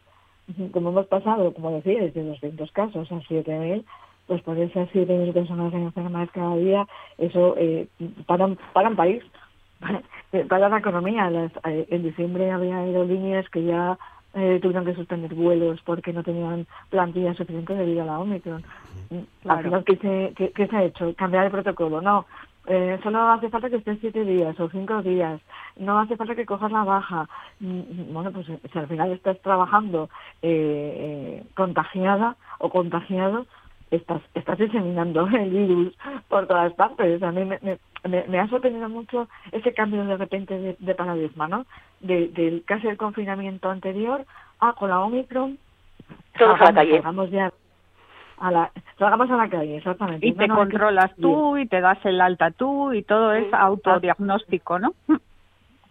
[0.73, 3.85] Como hemos pasado, como decía, de 200 casos a 7.000,
[4.27, 6.87] pues por esas siete personas enfermas cada día,
[7.19, 7.89] eso eh,
[8.27, 9.23] paran, paran país,
[10.49, 11.31] para la economía.
[11.31, 13.99] Las, eh, en diciembre había aerolíneas que ya
[14.35, 18.62] eh, tuvieron que suspender vuelos porque no tenían plantilla suficiente debido a la Omicron.
[19.43, 19.85] Claro.
[19.85, 21.15] ¿qué se, qué, se ha hecho?
[21.15, 22.01] Cambiar el protocolo.
[22.01, 22.27] No,
[22.67, 25.41] eh, solo hace falta que estés siete días o cinco días,
[25.77, 27.29] no hace falta que cojas la baja.
[27.61, 30.11] Mm, mm, bueno, pues si al final estás trabajando
[30.43, 33.47] eh, eh, contagiada o contagiado,
[33.90, 35.96] estás, estás diseminando el virus
[36.29, 37.22] por todas partes.
[37.22, 37.79] A mí me, me,
[38.29, 41.66] me ha sorprendido mucho ese cambio de repente de, paradigma, ¿no?
[42.01, 44.25] De, del casi el confinamiento anterior
[44.61, 45.59] a con la Omicron.
[46.38, 47.03] Todos a la calle.
[47.31, 47.53] ya
[48.38, 50.27] a la, salgamos a la calle, exactamente.
[50.27, 54.94] Y te controlas tú y te das el alta tú y todo es autodiagnóstico, ¿no?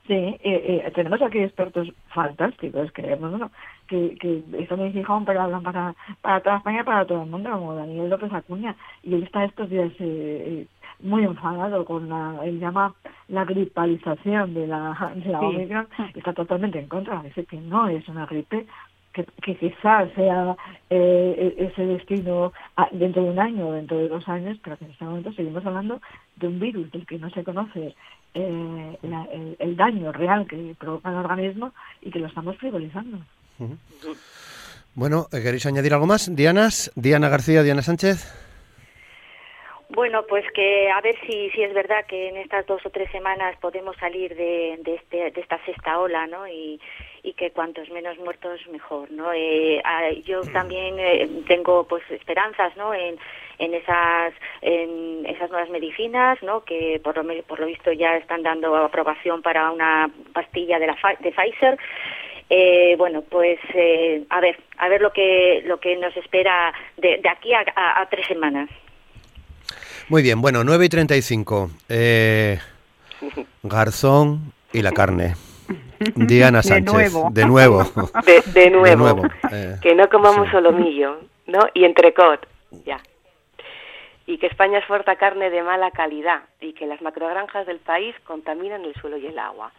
[0.07, 3.49] Sí, eh, eh, tenemos aquí expertos fantásticos que, bueno,
[3.87, 7.49] que, que están en Gijón, pero hablan para, para toda España, para todo el mundo,
[7.49, 10.67] como Daniel López Acuña, y él está estos días eh,
[10.99, 12.93] muy enfadado con la, él llama
[13.29, 18.07] la gripalización de la, de la Omicron, está totalmente en contra, dice que no es
[18.07, 18.67] una gripe,
[19.11, 20.55] que, que quizás sea
[20.91, 22.53] eh, e-, ese destino
[22.91, 25.65] dentro de un año o dentro de dos años, pero que en este momento seguimos
[25.65, 25.99] hablando
[26.35, 27.95] de un virus del que no se conoce
[28.35, 28.97] eh,
[29.59, 33.19] el, daño real que provoca el organismo y que lo estamos frivolizando.
[34.93, 36.35] Bueno, ¿queréis añadir algo más?
[36.35, 38.45] Dianas, Diana García, Diana Sánchez.
[39.89, 43.09] Bueno, pues que a ver si, si es verdad que en estas dos o tres
[43.11, 46.47] semanas podemos salir de, de, este, de esta sexta ola, ¿no?
[46.47, 46.81] Y,
[47.25, 49.33] y que cuantos menos muertos mejor, ¿no?
[49.33, 49.81] Eh,
[50.25, 52.93] yo también eh, tengo pues esperanzas, ¿no?
[52.93, 53.17] En,
[53.57, 56.63] en esas en esas nuevas medicinas, ¿no?
[56.63, 60.97] Que por lo, por lo visto ya están dando aprobación para una pastilla de la
[61.19, 61.79] de Pfizer.
[62.49, 67.17] Eh, bueno, pues eh, a ver, a ver lo que lo que nos espera de,
[67.17, 68.69] de aquí a, a, tres semanas.
[70.09, 71.71] Muy bien, bueno, 9 y 35.
[71.89, 72.59] Eh,
[73.63, 75.33] garzón y la carne.
[76.15, 77.13] Diana Sánchez.
[77.31, 77.83] De nuevo.
[78.53, 79.23] De nuevo.
[79.51, 81.59] Eh, que no comamos solomillo, ¿no?
[81.73, 82.47] Y entrecot,
[82.85, 82.99] ya.
[84.27, 88.83] Y que España exporta carne de mala calidad y que las macrogranjas del país contaminan
[88.85, 89.71] el suelo y el agua.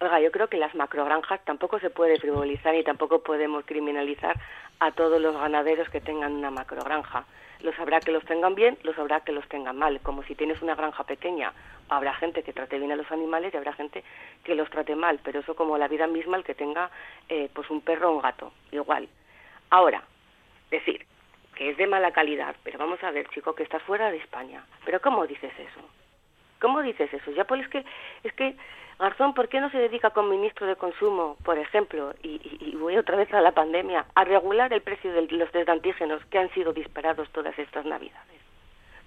[0.00, 4.36] Oiga, yo creo que las macrogranjas tampoco se puede frivolizar y tampoco podemos criminalizar
[4.78, 7.24] a todos los ganaderos que tengan una macrogranja.
[7.62, 10.00] Los habrá que los tengan bien, los habrá que los tengan mal.
[10.00, 11.52] Como si tienes una granja pequeña,
[11.88, 14.02] habrá gente que trate bien a los animales y habrá gente
[14.44, 15.20] que los trate mal.
[15.22, 16.90] Pero eso como la vida misma, el que tenga
[17.28, 19.08] eh, pues un perro o un gato, igual.
[19.70, 20.02] Ahora,
[20.70, 21.06] decir
[21.54, 24.64] que es de mala calidad, pero vamos a ver, chico, que estás fuera de España.
[24.84, 25.99] Pero ¿cómo dices eso?
[26.60, 27.30] ¿Cómo dices eso?
[27.32, 27.84] Ya pues es que
[28.24, 28.56] es que
[29.00, 33.16] Garzón, ¿por qué no se dedica como ministro de Consumo, por ejemplo, y, voy otra
[33.16, 36.74] vez a la pandemia, a regular el precio de los test antígenos que han sido
[36.74, 38.40] disparados todas estas navidades?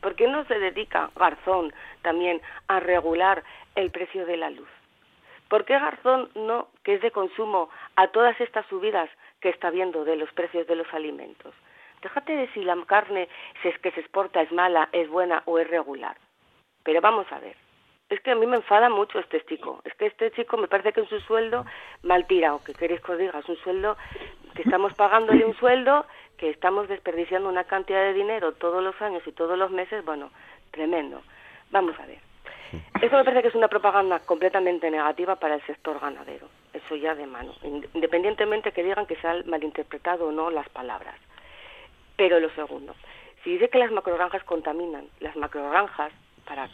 [0.02, 3.44] ¿Por qué no se dedica Garzón también a regular
[3.76, 4.68] el precio de la luz?
[5.48, 10.06] ¿Por qué Garzón no, que es de consumo, a todas estas subidas que está viendo
[10.06, 11.54] de los precios de los alimentos?
[12.02, 13.30] Déjate de si la carne
[13.62, 16.18] que se exporta es mala, es buena o es regular.
[16.84, 17.56] Pero vamos a ver,
[18.10, 19.82] es que a mí me enfada mucho este chico.
[19.86, 21.66] Es que este chico me parece que es un sueldo
[22.04, 23.98] mal tirado, que queréis que os diga, es un sueldo
[24.54, 26.06] que estamos pagándole un sueldo,
[26.38, 30.30] que estamos desperdiciando una cantidad de dinero todos los años y todos los meses, bueno,
[30.72, 31.22] tremendo.
[31.72, 32.20] Vamos a ver.
[33.02, 36.48] Eso me parece que es una propaganda completamente negativa para el sector ganadero.
[36.74, 37.54] Eso ya de mano.
[37.94, 41.16] Independientemente que digan que se han malinterpretado o no las palabras.
[42.16, 42.96] Pero lo segundo,
[43.44, 46.12] si dice que las macrogranjas contaminan, las macrogranjas
[46.46, 46.70] para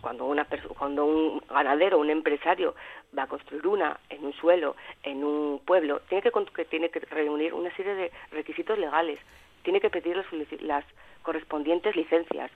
[0.00, 0.46] cuando una
[0.76, 2.74] cuando un ganadero un empresario
[3.16, 7.54] va a construir una en un suelo en un pueblo tiene que, tiene que reunir
[7.54, 9.18] una serie de requisitos legales
[9.62, 10.22] tiene que pedir
[10.60, 10.84] las,
[11.22, 12.50] correspondientes licencias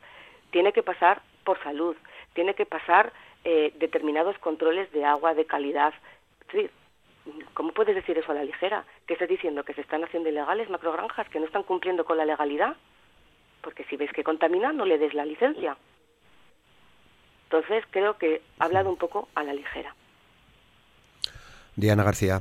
[0.51, 1.97] tiene que pasar por salud
[2.35, 3.13] tiene que pasar
[3.45, 5.95] eh, determinados controles de agua de calidad
[7.55, 8.85] ¿Cómo puedes decir eso a la ligera?
[9.07, 9.63] ¿Qué estás diciendo?
[9.65, 11.29] ¿Que se están haciendo ilegales macrogranjas?
[11.29, 12.77] ¿Que no están cumpliendo con la legalidad?
[13.61, 15.77] Porque si ves que contamina, no le des la licencia.
[17.53, 19.93] Entonces creo que ha hablado un poco a la ligera.
[21.75, 22.41] Diana García.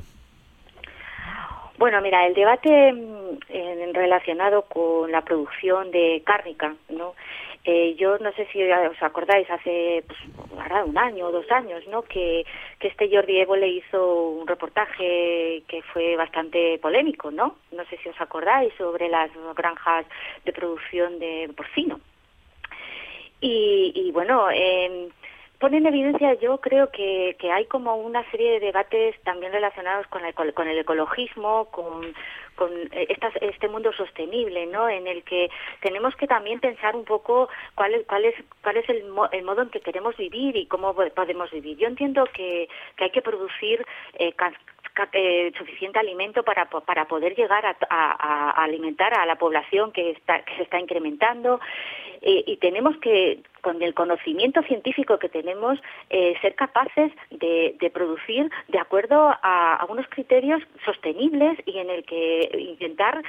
[1.78, 7.14] Bueno, mira, el debate mm, relacionado con la producción de cárnica, ¿no?
[7.64, 10.18] Eh, yo no sé si os acordáis, hace pues,
[10.86, 12.02] un año o dos años, ¿no?
[12.02, 12.46] Que,
[12.78, 17.56] que este Jordi Evo le hizo un reportaje que fue bastante polémico, ¿no?
[17.72, 20.06] No sé si os acordáis sobre las granjas
[20.44, 21.98] de producción de porcino.
[23.40, 25.08] Y, y bueno, eh,
[25.60, 30.06] pone en evidencia, yo creo que, que hay como una serie de debates también relacionados
[30.06, 32.14] con el, con el ecologismo, con,
[32.56, 34.88] con eh, este mundo sostenible, ¿no?
[34.88, 38.88] En el que tenemos que también pensar un poco cuál es, cuál es, cuál es
[38.88, 41.76] el, el modo en que queremos vivir y cómo podemos vivir.
[41.76, 43.84] Yo entiendo que, que hay que producir
[44.14, 44.32] eh,
[45.12, 50.56] eh, suficiente alimento para, para poder llegar a, alimentar a la población que, está, que
[50.56, 51.60] se está incrementando.
[52.22, 55.78] Eh, y tenemos que, con el conocimiento científico que tenemos,
[56.10, 62.04] eh, ser capaces de, producir de acuerdo a, a, unos criterios sostenibles y en el
[62.04, 63.22] que intentar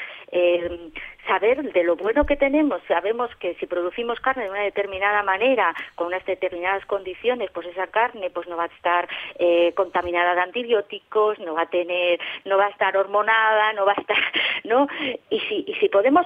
[1.27, 2.81] saber de lo bueno que tenemos.
[2.87, 7.87] Sabemos que si producimos carne de una determinada manera, con unas determinadas condiciones, pues esa
[7.87, 9.07] carne pues no va a estar
[9.39, 13.93] eh, contaminada de antibióticos, no va a tener, no va a estar hormonada, no va
[13.93, 14.17] a estar,
[14.63, 14.87] ¿no?
[15.29, 16.25] Y si, y si podemos,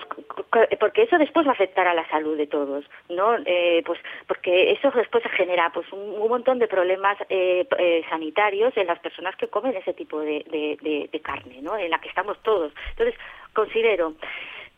[0.80, 3.36] porque eso después va a afectar a la salud de todos, ¿no?
[3.46, 7.66] Eh, pues porque eso después genera pues un, montón de problemas eh,
[8.10, 10.44] sanitarios en las personas que comen ese tipo de,
[11.12, 11.78] de carne, ¿no?
[11.78, 12.74] En la que estamos todos.
[12.92, 13.16] Entonces,
[13.54, 14.16] considero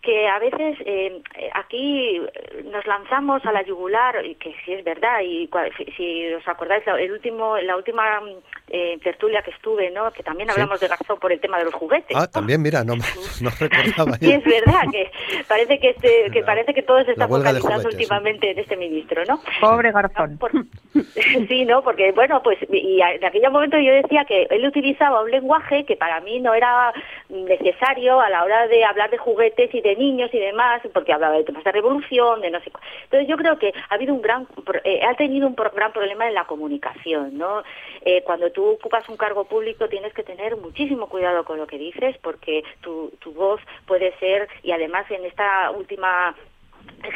[0.01, 1.21] que a veces eh,
[1.53, 2.21] aquí
[2.65, 5.49] nos lanzamos a la yugular, y que sí es verdad, y
[5.95, 8.21] si os acordáis, el último, la última
[8.69, 10.11] eh, tertulia que estuve, ¿no?
[10.11, 12.15] que también hablamos de Garzón por el tema de los juguetes.
[12.15, 12.95] Ah, también, mira, no,
[13.41, 14.17] no recordaba.
[14.17, 15.11] sí, es verdad, que
[15.47, 19.39] parece que, este, que, parece que todo se está focalizando últimamente en este ministro, ¿no?
[19.59, 20.39] Pobre Garzón.
[21.47, 21.81] sí, ¿no?
[21.81, 25.95] Porque, bueno, pues, y en aquel momento yo decía que él utilizaba un lenguaje que
[25.95, 26.93] para mí no era
[27.29, 31.35] necesario a la hora de hablar de juguetes y de niños y demás, porque hablaba
[31.35, 32.71] de temas de revolución, de no sé
[33.03, 34.47] Entonces yo creo que ha habido un gran,
[34.83, 37.63] eh, ha tenido un gran problema en la comunicación, ¿no?
[38.01, 41.77] Eh, cuando tú ocupas un cargo público tienes que tener muchísimo cuidado con lo que
[41.77, 46.35] dices, porque tu, tu voz puede ser, y además en esta última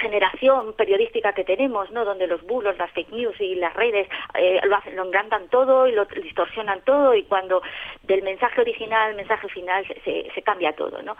[0.01, 2.05] generación periodística que tenemos, ¿no?
[2.05, 5.88] Donde los bulos, las fake news y las redes eh, lo hacen, lo engrandan todo
[5.88, 7.61] y lo distorsionan todo y cuando
[8.03, 11.15] del mensaje original al mensaje final se, cambia todo, ¿no?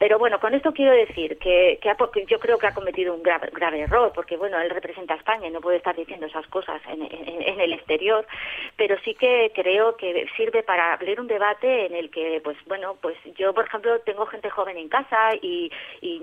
[0.00, 1.78] Pero bueno, con esto quiero decir que,
[2.26, 3.50] yo creo que ha cometido un grave,
[3.82, 7.60] error, porque bueno, él representa a España y no puede estar diciendo esas cosas en,
[7.60, 8.26] el exterior,
[8.78, 12.96] pero sí que creo que sirve para abrir un debate en el que, pues bueno,
[13.02, 15.70] pues yo, por ejemplo, tengo gente joven en casa y,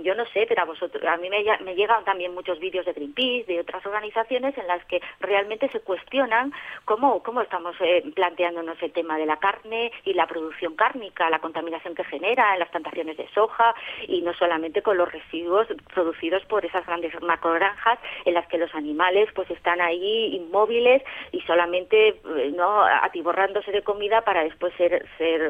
[0.02, 3.86] yo no sé, pero a mí me, llegan también muchos vídeos de Greenpeace, de otras
[3.86, 6.52] organizaciones en las que realmente se cuestionan
[6.86, 11.94] cómo, estamos eh, planteándonos el tema de la carne y la producción cárnica, la contaminación
[11.94, 13.67] que genera en las plantaciones de soja,
[14.08, 18.74] y no solamente con los residuos producidos por esas grandes macrogranjas en las que los
[18.76, 25.06] animales pues están ahí inmóviles y solamente eh, no atiborrándose de comida para después ser,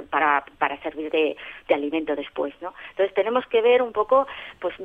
[0.09, 1.35] para, para servir de,
[1.67, 2.73] de alimento después, ¿no?
[2.91, 4.27] Entonces tenemos que ver un poco
[4.59, 4.75] pues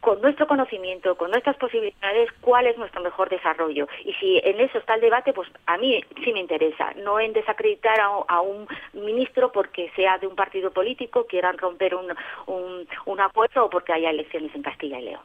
[0.00, 3.88] con nuestro conocimiento, con nuestras posibilidades, cuál es nuestro mejor desarrollo.
[4.04, 7.32] Y si en eso está el debate, pues a mí sí me interesa, no en
[7.32, 12.14] desacreditar a, un ministro porque sea de un partido político, quieran romper un,
[12.46, 15.20] un, acuerdo o porque haya elecciones en Castilla y León.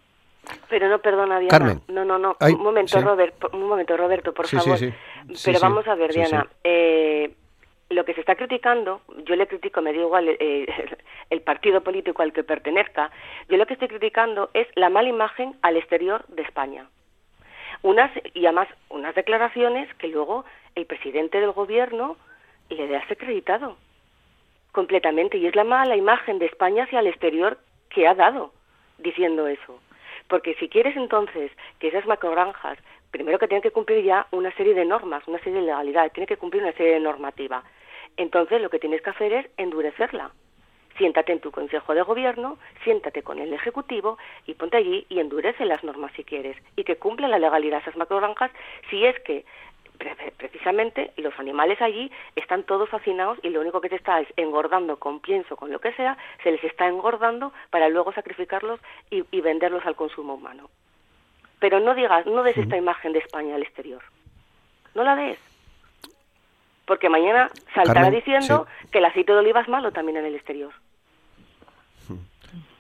[0.68, 1.80] Pero no, perdona, Diana.
[1.88, 2.36] No, no, no.
[2.42, 4.78] un momento, Robert, un momento, Roberto, por favor.
[5.46, 6.48] Pero vamos a ver, Diana.
[6.64, 7.32] Eh,
[7.90, 10.66] lo que se está criticando, yo le critico, me da igual eh,
[11.30, 13.12] el partido político al que pertenezca,
[13.50, 16.88] yo lo que estoy criticando es la mala imagen al exterior de España.
[17.82, 22.18] Unas, y además unas declaraciones que luego el presidente del gobierno
[22.70, 23.78] le ha acreditado
[24.72, 25.38] completamente.
[25.38, 27.58] Y es la mala imagen de España hacia el exterior
[27.90, 28.54] que ha dado
[28.98, 29.80] diciendo eso.
[30.28, 32.78] Porque si quieres entonces que esas macrogranjas,
[33.14, 36.28] primero que tienen que cumplir ya una serie de normas, una serie de legalidades, tienen
[36.28, 37.64] que cumplir una serie de normativa.
[38.18, 40.32] Entonces lo que tienes que hacer es endurecerla.
[40.98, 45.66] Siéntate en tu consejo de gobierno, siéntate con el ejecutivo y ponte allí y endurece
[45.66, 48.52] las normas si quieres y que cumplan la legalidad esas macrogranjas
[48.90, 49.46] si es que
[50.38, 54.98] precisamente los animales allí están todos hacinados y lo único que te está es engordando
[54.98, 59.86] con pienso, con lo que sea, se les está engordando para luego sacrificarlos y, venderlos
[59.86, 60.70] al consumo humano.
[61.64, 64.04] Pero no digas, no des esta imagen de España al exterior.
[64.96, 65.40] No la des
[66.86, 70.74] porque mañana saltará diciendo que el aceite de oliva es malo también en el exterior.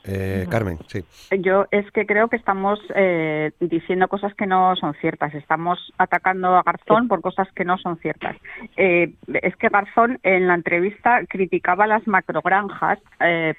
[0.05, 1.03] Eh, Carmen, sí.
[1.39, 5.33] Yo es que creo que estamos eh, diciendo cosas que no son ciertas.
[5.33, 8.35] Estamos atacando a Garzón por cosas que no son ciertas.
[8.75, 12.99] Eh, es que Garzón en la entrevista criticaba las macrogranjas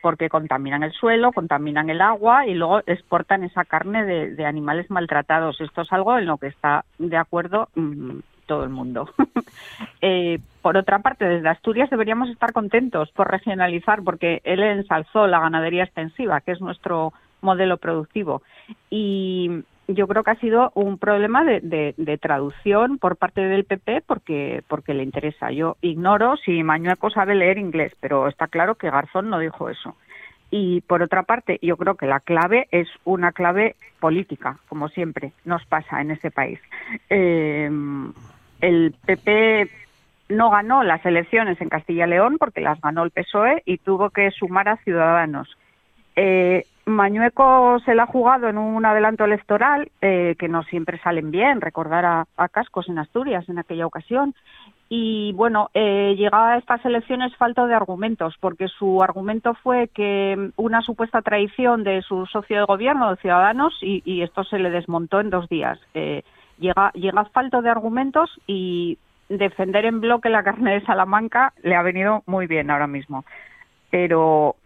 [0.02, 5.60] porque contaminan el suelo, contaminan el agua y luego exportan esa carne de, animales maltratados.
[5.60, 7.68] Esto es algo en lo que está de acuerdo.
[7.74, 9.08] Mm, todo el mundo.
[10.64, 15.84] Por otra parte, desde Asturias deberíamos estar contentos por regionalizar, porque él ensalzó la ganadería
[15.84, 17.12] extensiva, que es nuestro
[17.42, 18.40] modelo productivo.
[18.88, 24.64] Y yo creo que ha sido un problema de, traducción por parte del PP porque,
[24.66, 25.50] porque le interesa.
[25.50, 29.96] Yo ignoro si Mañueco sabe leer inglés, pero está claro que Garzón no dijo eso.
[30.50, 35.32] Y por otra parte, yo creo que la clave es una clave política, como siempre
[35.44, 36.58] nos pasa en este país.
[37.10, 37.70] Eh,
[38.62, 39.83] el PP
[40.28, 44.10] no ganó las elecciones en Castilla y León porque las ganó el PSOE y tuvo
[44.10, 45.56] que sumar a Ciudadanos.
[46.16, 51.30] Eh, Mañueco se la ha jugado en un adelanto electoral eh, que no siempre salen
[51.30, 54.34] bien, recordar a, Cascos en Asturias en aquella ocasión.
[54.90, 60.50] Y bueno, eh, llega a estas elecciones falta de argumentos, porque su argumento fue que
[60.56, 65.20] una supuesta traición de su socio de gobierno, de Ciudadanos, y, esto se le desmontó
[65.20, 65.80] en dos días.
[65.94, 66.22] Eh,
[66.58, 68.98] llega, llega falto de argumentos y
[69.28, 73.24] defender en bloque la carne de Salamanca le ha venido muy bien ahora mismo.
[73.90, 74.56] Pero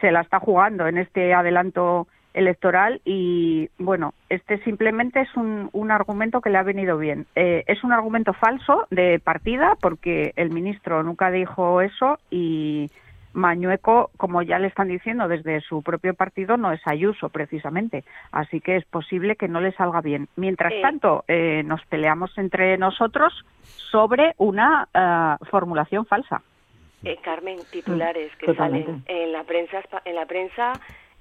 [0.00, 6.40] se la está jugando en este adelanto electoral y bueno, este simplemente es un, argumento
[6.40, 7.26] que le ha venido bien.
[7.36, 12.90] Eh, es un argumento falso de partida porque el ministro nunca dijo eso y
[13.34, 18.04] Mañueco, como ya le están diciendo desde su propio partido, no es Ayuso precisamente.
[18.32, 20.28] Así que es posible que no le salga bien.
[20.36, 23.44] Mientras tanto, eh, nos peleamos entre nosotros
[23.90, 26.42] sobre una eh, formulación falsa.
[27.02, 30.72] Eh, Carmen, titulares que salen en la prensa en la prensa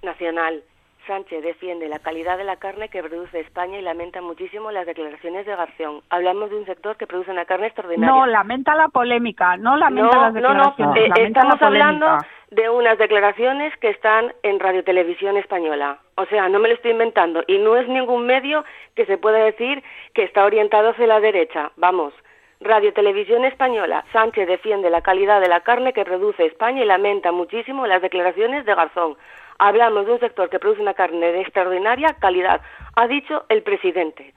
[0.02, 0.64] nacional
[1.08, 5.46] Sánchez defiende la calidad de la carne que produce España y lamenta muchísimo las declaraciones
[5.46, 5.90] de García.
[6.10, 8.14] Hablamos de un sector que produce una carne extraordinaria.
[8.14, 11.10] No, lamenta la polémica, no lamenta las declaraciones.
[11.10, 12.18] No, no, estamos hablando
[12.52, 16.00] de unas declaraciones que están en Radio Televisión Española.
[16.16, 17.44] O sea, no me lo estoy inventando.
[17.48, 18.64] Y no es ningún medio
[18.96, 19.84] que se pueda decir
[20.14, 21.72] que está orientado hacia la derecha.
[21.76, 22.14] Vamos.
[22.62, 24.06] Radio Televisión Española.
[24.14, 28.66] Sánchez defiende la calidad de la carne que produce España y lamenta muchísimo las declaraciones
[28.66, 29.18] de Garzón.
[29.60, 32.62] Hablamos de un sector que produce una carne de extraordinaria calidad,
[32.96, 34.34] ha dicho el presidente.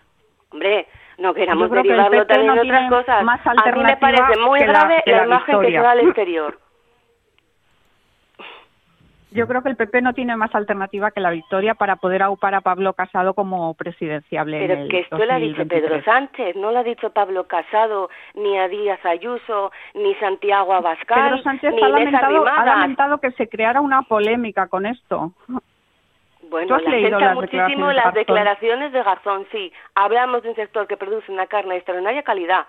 [0.51, 0.87] Hombre,
[1.19, 3.25] no queramos derivarlo también en otras cosas.
[3.45, 6.59] A mí me parece muy grave la, imagen que se da al exterior.
[9.37, 12.55] Yo creo que el PP no tiene más alternativa que la victoria para poder aupar
[12.55, 14.59] a Pablo Casado como presidenciable.
[14.61, 15.83] Pero en el que esto lo ha dicho 2023.
[15.83, 21.31] Pedro Sánchez, no lo ha dicho Pablo Casado, ni a Díaz Ayuso, ni Santiago Abascal,
[21.31, 25.33] Pedro Sánchez ni ha lamentado, ha lamentado que se creara una polémica con esto.
[25.47, 28.15] ¿Tú Bueno, has le afecta las muchísimo declaraciones de las Garzón?
[28.15, 29.73] declaraciones de Garzón, sí.
[29.95, 32.67] Hablamos de un sector que produce una carne de extraordinaria calidad.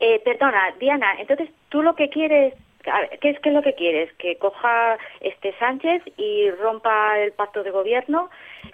[0.00, 2.54] Eh, perdona, Diana, entonces tú lo que quieres,
[2.84, 4.12] ver, ¿qué es, ¿qué es lo que quieres?
[4.18, 8.28] ¿Que coja este Sánchez y rompa el pacto de gobierno?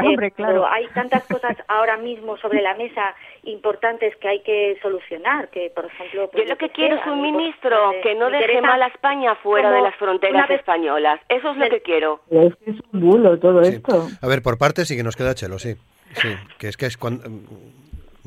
[0.04, 0.32] Eh, claro.
[0.36, 5.70] pero hay tantas cosas ahora mismo sobre la mesa importantes que hay que solucionar, que
[5.74, 6.28] por ejemplo...
[6.30, 9.34] pues, Yo lo que quiero es un pues, ministro que no deje mal a España
[9.36, 11.20] fuera de las fronteras vez- españolas.
[11.28, 12.20] Eso es lo que quiero.
[12.30, 13.76] Es que es un bulo todo Sí.
[13.76, 14.06] esto.
[14.22, 15.74] A ver, por partes sí que nos queda chelo, sí.
[16.14, 16.28] Sí,
[16.59, 17.24] que es que es cuando...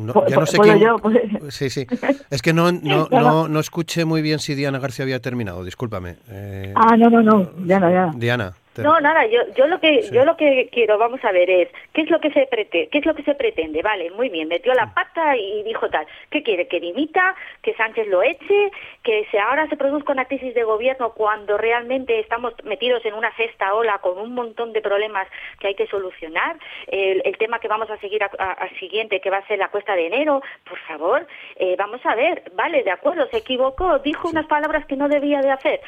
[0.08, 0.80] No, ya no po- sé quién...
[0.80, 1.86] yo, pues- Sí, sí.
[2.30, 6.16] Es que no, no, no, no escuché muy bien si Diana García había terminado, discúlpame.
[6.30, 8.12] Eh, Ah, no, no, no, ya no, ya.
[8.16, 8.54] Diana.
[8.76, 10.14] Te- No, nada, yo, yo lo que Sí.
[10.14, 12.98] yo lo que quiero, vamos a ver, es qué es lo que se pretende, qué
[13.00, 16.42] es lo que se pretende, vale, muy bien, metió la pata y dijo tal, ¿qué
[16.44, 16.68] quiere?
[16.68, 18.72] Que dimita, que Sánchez lo eche,
[19.04, 23.36] que se ahora se produzca una crisis de gobierno cuando realmente estamos metidos en una
[23.36, 25.28] sexta ola con un montón de problemas
[25.60, 26.56] que hay que solucionar,
[26.88, 29.96] el, el tema que vamos a seguir al siguiente, que va a ser la cuesta
[29.96, 34.48] de enero, por favor, eh, vamos a ver, vale, de acuerdo, se equivocó, dijo unas
[34.48, 35.82] palabras que no debía de hacer.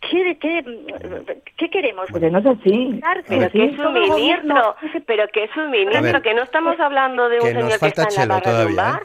[0.00, 0.64] ¿Qué, qué,
[1.56, 2.06] qué queremos?
[2.10, 3.00] Porque no es así.
[3.28, 4.76] Pero que es un ministro,
[5.06, 8.06] pero que es un ministro, que no estamos hablando de un que señor que está
[8.22, 8.92] en la barra de un todavía, ¿eh?
[8.92, 9.02] bar.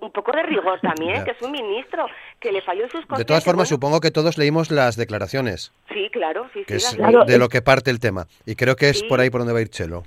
[0.00, 2.06] Un poco de rigor también, que es un ministro,
[2.38, 5.72] que le falló en sus De todas formas, Bueno, supongo que todos leímos las declaraciones,
[5.92, 6.86] Sí, claro, sí, que sí.
[6.92, 8.26] es las- Claro, de es- lo que parte el tema.
[8.46, 9.06] Y creo que es Sí.
[9.08, 10.04] por ahí por donde va a ir Chelo.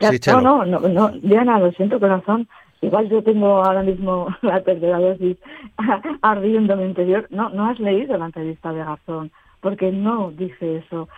[0.00, 0.40] Sí, Chelo.
[0.40, 2.48] no, no, no, no, Diana, lo siento corazón.
[2.82, 5.36] Igual yo tengo ahora mismo la tercera dosis
[6.22, 7.26] ardiendo en mi interior.
[7.30, 11.08] No, no has leído la entrevista de Garzón, porque no dice eso.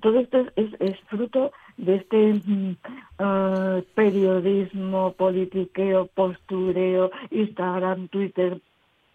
[0.00, 2.76] Todo esto es, es, es fruto de este mm,
[3.18, 8.60] eh, periodismo, politiqueo, postureo, Instagram, Twitter,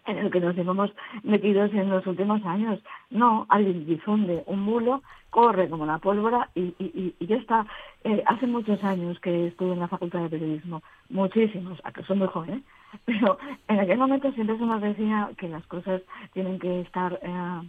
[0.08, 0.90] en el que nos llevamos
[1.22, 2.80] metidos en los últimos años.
[3.10, 7.66] No, alguien difunde un bulo, corre como la pólvora y, y, ya está.
[8.04, 12.16] Eh, hace muchos años que estuve en la Facultad de Periodismo, muchísimos, a que soy
[12.16, 12.64] muy joven,
[13.04, 13.38] pero
[13.68, 16.02] en aquel momento siempre se nos decía que las cosas
[16.32, 17.18] tienen que estar...
[17.22, 17.60] eh,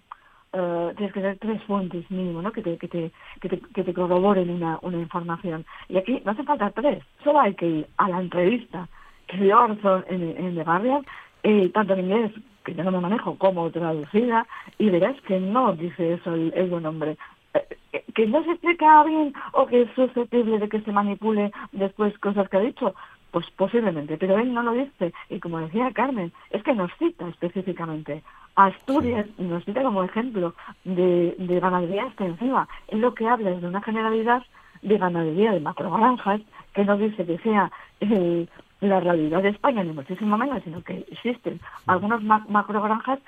[0.98, 2.52] tienes que tener tres fuentes mínimo, ¿no?
[2.52, 5.64] Que te, que te, que te, que te corroboren una, una información.
[5.88, 8.88] Y aquí no hace falta tres, solo hay que ir a la entrevista
[9.28, 11.06] que dio Garzón en, en The Guardian,
[11.44, 12.32] eh, tanto en inglés,
[12.64, 14.46] que yo no me manejo, como traducida,
[14.78, 17.18] y verás que no dice eso el, el buen hombre.
[17.54, 21.52] Eh, eh, que no se explica bien o que es susceptible de que se manipule
[21.72, 22.94] después cosas que ha dicho,
[23.32, 25.14] pues posiblemente, pero él no lo dice.
[25.30, 28.24] Y como decía Carmen, es que nos cita específicamente.
[28.56, 32.68] Asturias nos cita como ejemplo de, de ganadería extensiva.
[32.88, 34.44] Es lo que habla es de una generalidad
[34.82, 36.42] de ganadería de macrogranjas,
[36.74, 37.72] que no dice que sea
[38.02, 38.48] eh,
[38.82, 43.20] la realidad de España, ni muchísimo menos, sino que existen algunas ma- macrogranjas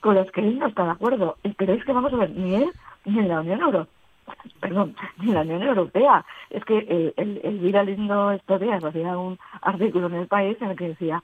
[0.00, 1.36] con las que él no está de acuerdo.
[1.42, 2.70] Y- es que vamos a ver, ni él
[3.04, 3.86] ni en la Unión Europea,
[4.60, 6.24] perdón, ni la Unión Europea.
[6.50, 10.56] Es que el, el, el Vira Lindo estos días hacía un artículo en el país
[10.60, 11.22] en el que decía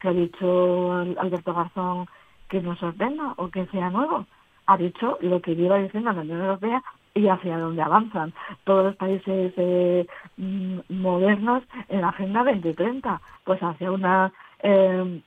[0.00, 2.06] que ha dicho Al- Alberto Garzón
[2.48, 4.24] que nos sorprenda o que sea nuevo.
[4.66, 6.82] Ha dicho lo que lleva diciendo la Unión Europea
[7.16, 8.32] y hacia dónde avanzan
[8.64, 10.06] todos los países eh,
[10.36, 15.22] mm, modernos en la Agenda 2030, pues hacia una, eh,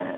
[0.00, 0.16] eh,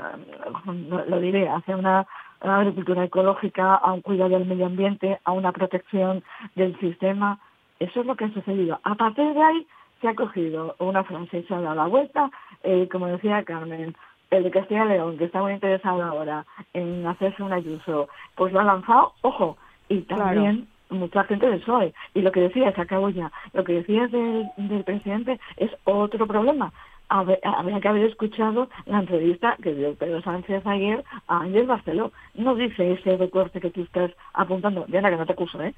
[1.09, 2.07] lo diré, hacia una
[2.41, 6.25] agricultura ecológica, a un cuidado del medio ambiente, a una protección
[6.57, 7.39] del sistema.
[7.79, 8.81] Eso es lo que ha sucedido.
[8.83, 9.67] A partir de ahí
[10.01, 12.31] se ha cogido una ha dado la vuelta,
[12.65, 13.95] eh, como decía Carmen,
[14.31, 16.45] el de Castilla y León, que está muy interesado ahora
[16.75, 19.57] en hacerse un ayuso, pues lo ha lanzado, ojo,
[19.89, 21.93] y también mucha gente del PSOE.
[22.15, 26.27] Y lo que decía, se acabó ya, lo que decías del, del presidente es otro
[26.27, 26.73] problema.
[27.09, 32.11] Habría que haber escuchado la entrevista que dio Pedro Sánchez ayer a Ángel Barceló.
[32.35, 34.85] No dice ese recorte que tú estás apuntando.
[34.89, 35.73] Diana, que no te acuso, ¿eh?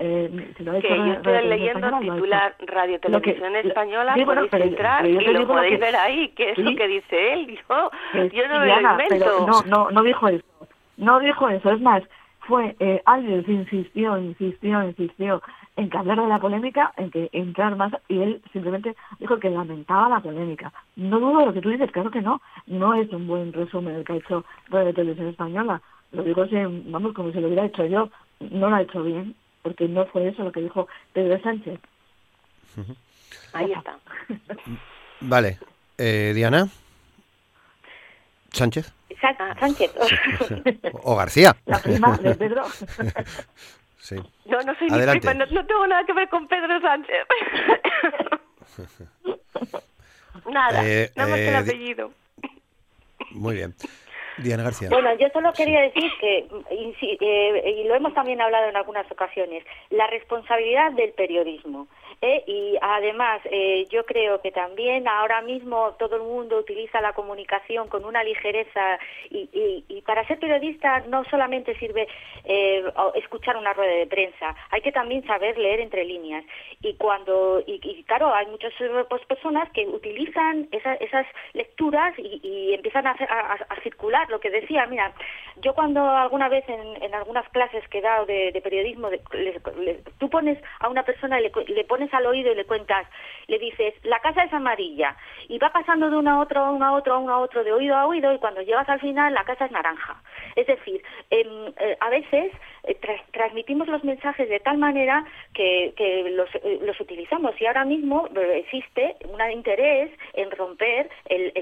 [0.00, 2.56] Eh, si lo que yo estoy leyendo Española, titular.
[2.66, 6.28] Radio que- Televisión lo- Española, sí, bueno, podéis entrar y lo podéis que- ver ahí,
[6.30, 6.62] que es Sí.
[6.64, 7.46] lo que dice él.
[7.68, 9.06] Yo, que yo no me lo invento.
[9.08, 10.44] pero no, no, no dijo eso.
[10.98, 11.70] No dijo eso.
[11.70, 12.02] Es más,
[12.46, 15.42] fue eh, alguien que insistió, insistió, insistió
[15.76, 19.50] en que hablar de la polémica, en que entrar más, y él simplemente dijo que
[19.50, 20.72] lamentaba la polémica.
[20.96, 22.40] No dudo de lo que tú dices, claro que no.
[22.66, 25.80] No es un buen resumen el que ha hecho Radio Televisión Española.
[26.12, 28.08] Lo digo sin, vamos, como si lo hubiera hecho yo.
[28.38, 31.80] No lo ha hecho bien, porque no fue eso lo que dijo Pedro Sánchez.
[33.52, 33.98] Ahí está.
[35.20, 35.58] Vale.
[35.98, 36.68] Eh, Diana.
[38.54, 38.92] Sánchez.
[39.22, 39.56] Ah.
[39.58, 39.92] Sánchez.
[41.02, 41.56] o García.
[41.66, 42.62] La prima de Pedro.
[43.98, 44.16] sí.
[44.44, 45.26] No, no soy Adelante.
[45.26, 47.26] ni prima, no, no tengo nada que ver con Pedro Sánchez.
[50.50, 52.12] nada, Eh, nada más que el eh, apellido.
[53.30, 53.74] Muy bien.
[54.38, 54.88] Diana García.
[54.90, 59.10] Bueno, yo solo quería decir que, y, eh, y lo hemos también hablado en algunas
[59.10, 61.86] ocasiones, la responsabilidad del periodismo.
[62.24, 62.42] ¿Eh?
[62.46, 67.88] Y además, eh, yo creo que también ahora mismo todo el mundo utiliza la comunicación
[67.88, 68.98] con una ligereza
[69.30, 72.06] y, para ser periodista no solamente sirve
[72.44, 76.44] eh, escuchar una rueda de prensa, hay que también saber leer entre líneas.
[76.80, 78.72] Y cuando, y, claro, hay muchas
[79.08, 83.16] pues, personas que utilizan esa- esas lecturas y, empiezan a,
[83.82, 84.86] circular lo que decía.
[84.86, 85.12] Mira,
[85.60, 89.08] yo cuando alguna vez en, algunas clases que he dado de, periodismo,
[90.18, 93.06] tú pones a una persona, y le pones al oído y le cuentas,
[93.46, 95.16] le dices, la casa es amarilla,
[95.48, 97.64] y va pasando de uno a otro, a uno a otro, a uno a otro,
[97.64, 100.22] de oído a oído, y cuando llegas al final la casa es naranja.
[100.56, 102.52] Es decir, em, eh, a veces
[102.84, 102.96] eh,
[103.32, 106.30] transmitimos los mensajes de tal manera que, eh,
[106.82, 111.52] los utilizamos y ahora mismo existe un interés en romper el,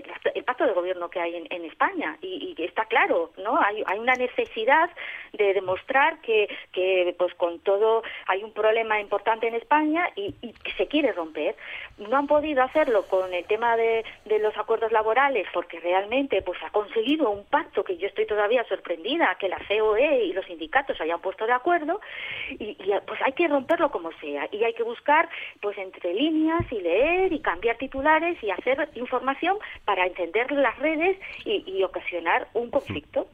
[0.44, 3.58] pacto de gobierno que hay en, España y, está claro, ¿no?
[3.60, 4.90] Hay, una necesidad
[5.32, 10.54] de demostrar que, que pues con todo hay un problema importante en España y, y
[10.76, 11.56] se quiere romper.
[11.98, 16.58] No han podido hacerlo con el tema de, de los acuerdos laborales porque realmente pues
[16.64, 21.00] ha conseguido un pacto que yo estoy todavía sorprendida que la COE y los sindicatos
[21.00, 22.00] hayan puesto de acuerdo
[22.50, 25.28] y, y, pues hay que romperlo como sea y hay que buscar
[25.60, 31.18] pues entre líneas y leer y cambiar titulares y hacer información para entender las redes
[31.44, 33.28] y, y ocasionar un conflicto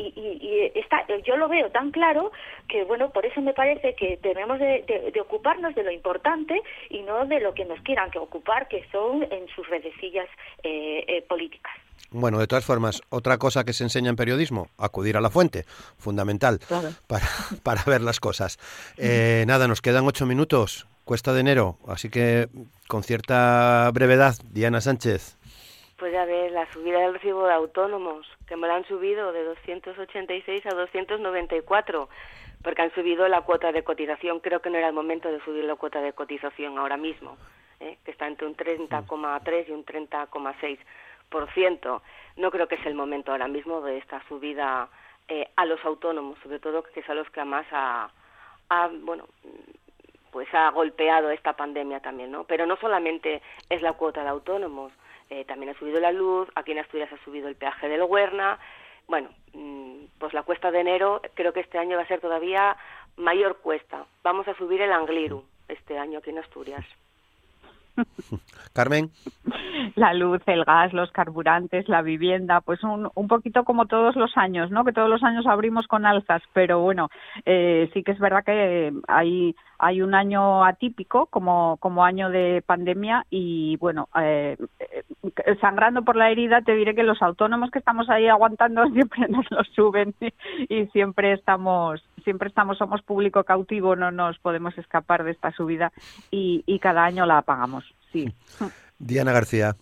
[0.00, 0.38] y, y-
[0.74, 2.32] y está, yo lo veo tan claro
[2.68, 6.60] que bueno por eso me parece que debemos de, de- de ocuparnos de lo importante
[6.88, 10.28] y no de lo que nos quieran que ocupar que son en sus redecillas
[10.62, 11.72] eh, eh, políticas
[12.10, 15.64] Bueno, de todas formas, otra cosa que se enseña en periodismo, acudir a la fuente,
[15.98, 16.88] fundamental Claro.
[17.06, 17.26] para,
[17.62, 18.58] para ver las cosas.
[18.96, 22.48] Eh, nada, nos quedan ocho minutos, cuesta de enero, así que
[22.88, 25.36] con cierta brevedad, Diana Sánchez.
[26.00, 29.44] Pues ya ves, la subida del recibo de autónomos, que me la han subido de
[29.44, 32.08] 286 a 294,
[32.62, 34.40] porque han subido la cuota de cotización.
[34.40, 37.36] Creo que no era el momento de subir la cuota de cotización ahora mismo,
[37.80, 37.98] ¿eh?
[38.02, 42.00] que está entre un 30,3 y un 30,6%.
[42.36, 44.88] No creo que es el momento ahora mismo de esta subida
[45.28, 48.10] eh, a los autónomos, sobre todo que es a los que más ha,
[48.70, 49.26] ha, bueno,
[50.30, 52.44] pues ha golpeado esta pandemia también, ¿no?
[52.44, 54.94] Pero no solamente es la cuota de autónomos,
[55.30, 58.58] eh, también ha subido la luz, aquí en Asturias ha subido el peaje del Huerna,
[59.08, 62.76] bueno, mm, pues la cuesta de enero creo que este año va a ser todavía
[63.16, 64.06] mayor cuesta.
[64.22, 66.84] Vamos a subir el Angliru este año aquí en Asturias.
[68.72, 69.10] Carmen.
[69.96, 74.36] la luz, el gas, los carburantes, la vivienda, pues un, un poquito como todos los
[74.36, 74.84] años, ¿no?
[74.84, 77.08] Que todos los años abrimos con alzas, pero bueno,
[77.44, 82.62] eh, sí que es verdad que hay hay un año atípico como como año de
[82.64, 87.78] pandemia y bueno, eh, eh, sangrando por la herida te diré que los autónomos que
[87.78, 90.14] estamos ahí aguantando siempre nos lo suben
[90.68, 95.92] y, siempre estamos siempre estamos somos público cautivo, no nos podemos escapar de esta subida
[96.30, 98.32] y, y cada año la pagamos, sí.
[98.98, 99.74] Diana García.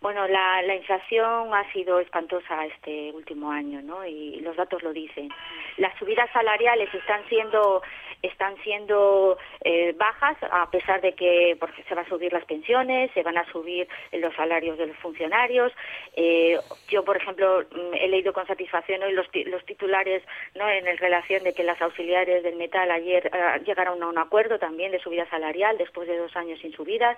[0.00, 4.06] Bueno, la, la inflación ha sido espantosa este último año, ¿no?
[4.06, 5.28] Y los datos lo dicen.
[5.76, 7.82] Las subidas salariales están siendo
[8.22, 13.10] están siendo eh, bajas a pesar de que porque se van a subir las pensiones,
[13.12, 15.72] se van a subir los salarios de los funcionarios.
[16.16, 20.22] Eh, yo, por ejemplo, mm, he leído con satisfacción hoy los, los titulares
[20.54, 24.18] no en el relación de que las auxiliares del metal ayer eh, llegaron a un
[24.18, 27.16] acuerdo también de subida salarial después de dos años sin subidas.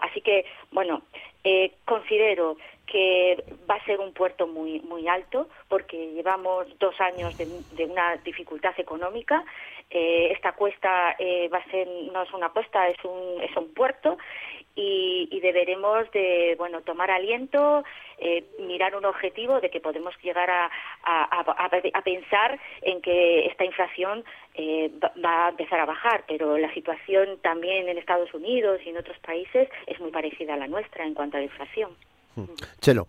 [0.00, 1.02] Así que, bueno,
[1.44, 7.36] eh, considero que va a ser un puerto muy muy alto porque llevamos dos años
[7.38, 9.44] de, una dificultad económica.
[9.90, 13.72] Eh, esta cuesta eh, va a ser no es una cuesta, es un es un
[13.74, 14.18] puerto
[14.76, 17.84] y, y deberemos de bueno tomar aliento,
[18.18, 20.66] eh, mirar un objetivo de que podemos llegar a,
[21.04, 24.90] a, a- a pensar en que esta inflación eh,
[25.24, 29.18] va- a empezar a bajar, pero la situación también en Estados Unidos y en otros
[29.18, 31.90] países es muy parecida a la nuestra en cuanto a la inflación.
[32.80, 33.06] Chelo.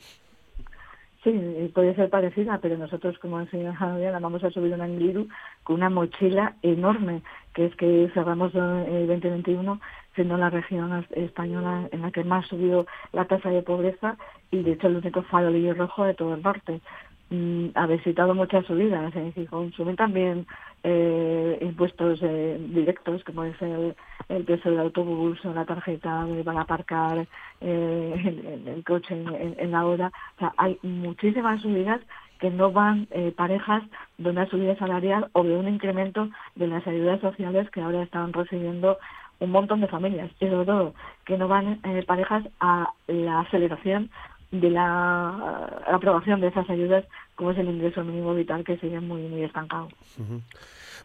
[1.23, 1.31] Sí,
[1.73, 5.27] puede ser parecida, pero nosotros, como enseña Javier, vamos a subir un Angliru
[5.63, 7.23] con una mochila enorme,
[7.55, 9.81] que es que cerramos el 2021
[10.15, 14.17] siendo la región española en la que más ha subido la tasa de pobreza
[14.51, 16.81] y, de hecho, el único farolillo rojo de todo el norte.
[17.29, 20.45] Mm, ha visitado muchas subidas, en Gijón suben también
[20.83, 23.95] eh, impuestos eh, directos, como es el,
[24.29, 27.27] el del autobús o la tarjeta de van a aparcar
[27.61, 30.11] eh, el, coche en, la hora.
[30.35, 31.99] O sea, hay muchísimas subidas
[32.39, 33.83] que no van eh, parejas
[34.17, 38.33] de una subida salarial o de un incremento de las ayudas sociales que ahora están
[38.33, 38.97] recibiendo
[39.39, 40.93] un montón de familias y sobre todo
[41.25, 44.09] que no van eh, parejas a la aceleración
[44.51, 47.03] de la aprobación de esas ayudas
[47.35, 49.89] como es el ingreso mínimo vital que sigue muy muy estancado.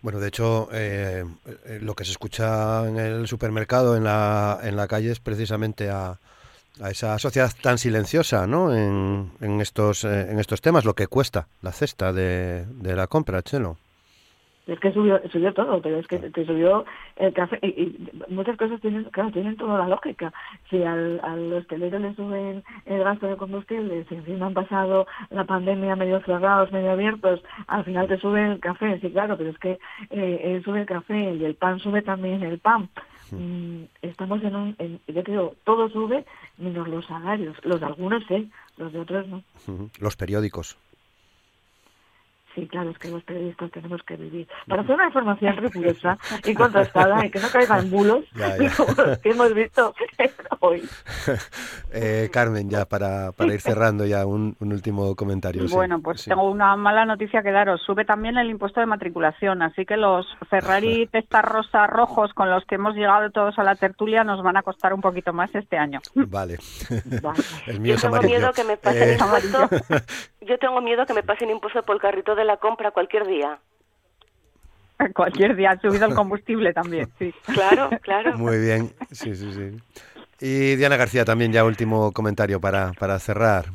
[0.02, 1.24] Bueno, de hecho, eh,
[1.66, 5.90] eh, lo que se escucha en el supermercado, en la, en la calle, es precisamente
[5.90, 6.18] a,
[6.80, 8.74] a esa sociedad tan silenciosa ¿no?
[8.74, 13.42] en, en, estos, en estos temas, lo que cuesta la cesta de, de la compra,
[13.42, 13.76] Chelo.
[14.70, 16.84] Es que subió, subió todo, pero es que te subió
[17.16, 20.32] el café y, muchas cosas tienen, claro, tienen toda la lógica.
[20.70, 25.08] Si al, a los hoteleros les suben el gasto de combustible, si encima han pasado
[25.30, 29.50] la pandemia medio cerrados, medio abiertos, al final te sube el café, sí, claro, pero
[29.50, 32.88] es que eh, sube el café y el pan sube también el pan.
[33.32, 36.24] Mm, estamos en un, en, yo creo, todo sube
[36.58, 37.56] menos los salarios.
[37.64, 39.42] Los de algunos sí, los de otros no.
[39.98, 40.76] Los periódicos.
[42.54, 44.48] Sí, claro, es que los periodistas tenemos que vivir.
[44.66, 48.24] Para hacer una información rigurosa y contrastada y que no caigan bulos,
[48.76, 49.94] como los que hemos visto
[50.60, 50.82] hoy.
[51.92, 55.66] Eh, Carmen, ya para, para ir cerrando ya un, último comentario.
[55.68, 57.82] Bueno, pues tengo una mala noticia que daros.
[57.84, 62.64] Sube también el impuesto de matriculación, así que los Ferrari Testa Rosa rojos con los
[62.66, 65.76] que hemos llegado todos a la tertulia nos van a costar un poquito más este
[65.76, 66.00] año.
[66.14, 66.58] Vale.
[67.66, 69.68] el mío Yo tengo miedo que me pasen eh, impuesto.
[70.40, 73.58] Yo tengo miedo que me pasen impuesto por el carrito de la compra cualquier día.
[75.14, 77.32] Cualquier día ha subido el combustible también, sí.
[77.46, 78.36] Claro, claro.
[78.36, 79.76] Muy bien, sí, sí, sí.
[80.40, 83.66] Y Diana García, también ya último comentario para, para cerrar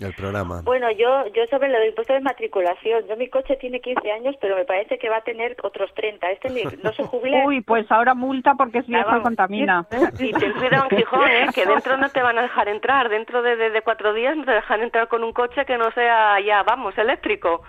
[0.00, 0.60] el programa.
[0.62, 4.36] Bueno, yo yo sobre lo del impuesto de matriculación, yo mi coche tiene 15 años,
[4.40, 6.30] pero me parece que va a tener otros 30.
[6.32, 6.48] Este
[6.82, 7.42] no se jubila.
[7.46, 9.86] Uy, pues ahora multa porque es viejo y contamina.
[10.18, 11.46] Y ten cuidado en Gijón, ¿eh?
[11.54, 13.08] que dentro no te van a dejar entrar.
[13.08, 16.40] Dentro de, de, cuatro días no te dejan entrar con un coche que no sea
[16.40, 17.62] ya, vamos, eléctrico.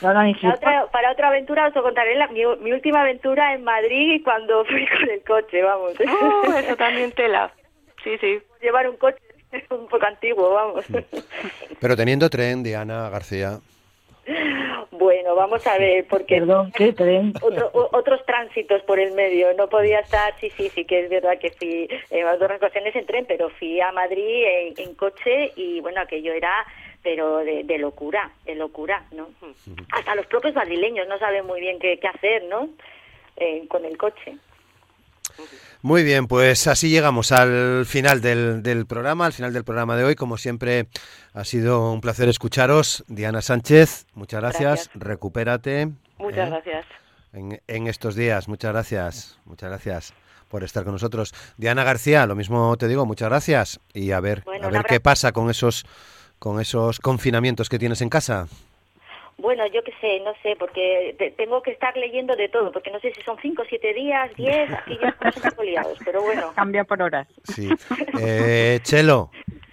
[0.00, 4.86] Para otra, para otra aventura os contaré la, mi, última aventura en Madrid cuando fui
[4.86, 5.94] con el coche, vamos.
[6.00, 7.50] Oh, eso también tela.
[8.04, 8.38] Sí, sí.
[8.60, 9.18] Llevar un coche
[9.70, 10.84] un poco antiguo, vamos.
[11.80, 13.58] Pero teniendo tren, Diana García.
[14.90, 17.32] Bueno, vamos a ver, porque Perdón, ¿qué tren?
[17.72, 19.52] otros tránsitos por el medio.
[19.54, 23.06] No podía estar, sí, sí, sí, que es verdad que fui en otras ocasiones en
[23.06, 24.44] tren, pero fui a Madrid
[24.76, 26.64] en, coche y bueno, aquello era
[27.02, 29.28] pero de, locura, de locura, ¿no?
[29.92, 32.68] Hasta los propios madrileños no saben muy bien qué, qué hacer, ¿no?
[33.36, 34.36] Eh, con el coche.
[35.82, 40.04] Muy bien, pues así llegamos al final del, del, programa, al final del programa de
[40.04, 40.14] hoy.
[40.16, 40.88] Como siempre,
[41.32, 43.04] ha sido un placer escucharos.
[43.08, 44.90] Diana Sánchez, muchas gracias.
[44.94, 45.92] Recupérate.
[46.18, 46.50] Muchas ¿eh?
[46.50, 46.86] gracias.
[47.32, 49.38] En, en, estos días, muchas gracias.
[49.44, 50.14] Muchas gracias
[50.48, 51.34] por estar con nosotros.
[51.56, 53.80] Diana García, lo mismo te digo, muchas gracias.
[53.92, 55.84] Y a ver, a ver qué pasa con esos,
[56.38, 58.48] con esos confinamientos que tienes en casa.
[59.38, 62.98] Bueno, yo qué sé, no sé, porque tengo que estar leyendo de todo, porque no
[63.00, 66.52] sé si son cinco, siete días, diez, aquí ya estamos liados, pero bueno.
[66.54, 67.28] Cambia por horas.
[67.44, 67.68] Sí.
[68.18, 69.30] Eh, Chelo,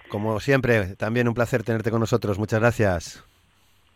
[0.08, 2.38] como siempre, también un placer tenerte con nosotros.
[2.38, 3.24] Muchas gracias.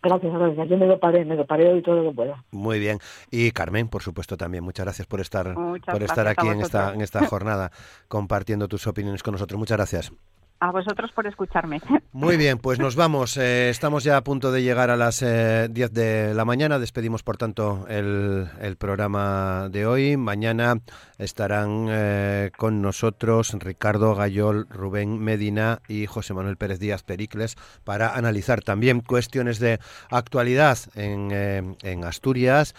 [0.03, 0.69] Gracias, gracias.
[0.69, 2.45] Yo me lo paré, me lo paré hoy todo lo que pueda.
[2.53, 2.99] Muy bien.
[3.31, 4.65] Y Carmen, por supuesto, también.
[4.65, 7.73] Muchas gracias por estar, por estar aquí en esta, en esta jornada
[8.07, 9.59] compartiendo tus opiniones con nosotros.
[9.59, 10.13] Muchas gracias.
[10.61, 11.81] A vosotros por escucharme.
[12.13, 13.37] Muy bien, pues nos vamos.
[13.37, 16.81] Eh, estamos ya a punto de llegar a las 10 eh, de la mañana.
[16.81, 20.17] Despedimos, por tanto, el, el programa de hoy.
[20.17, 20.81] Mañana
[21.17, 27.55] estarán eh, con nosotros Ricardo Gayol, Rubén Medina y José Manuel Pérez Díaz Pericles
[27.85, 29.79] para analizar también cuestiones de
[30.11, 32.75] actualidad en, en Asturias,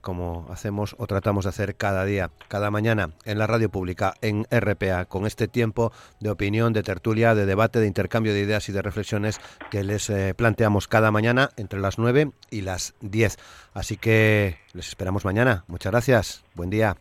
[0.00, 4.46] como hacemos o tratamos de hacer cada día, cada mañana en la radio pública, en
[4.50, 8.72] RPA, con este tiempo de opinión de tertulia, de debate, de intercambio de ideas y
[8.72, 9.40] de reflexiones
[9.70, 13.36] que les eh, planteamos cada mañana entre las 9 y las 10.
[13.74, 15.64] Así que les esperamos mañana.
[15.68, 16.44] Muchas gracias.
[16.54, 16.96] Buen día.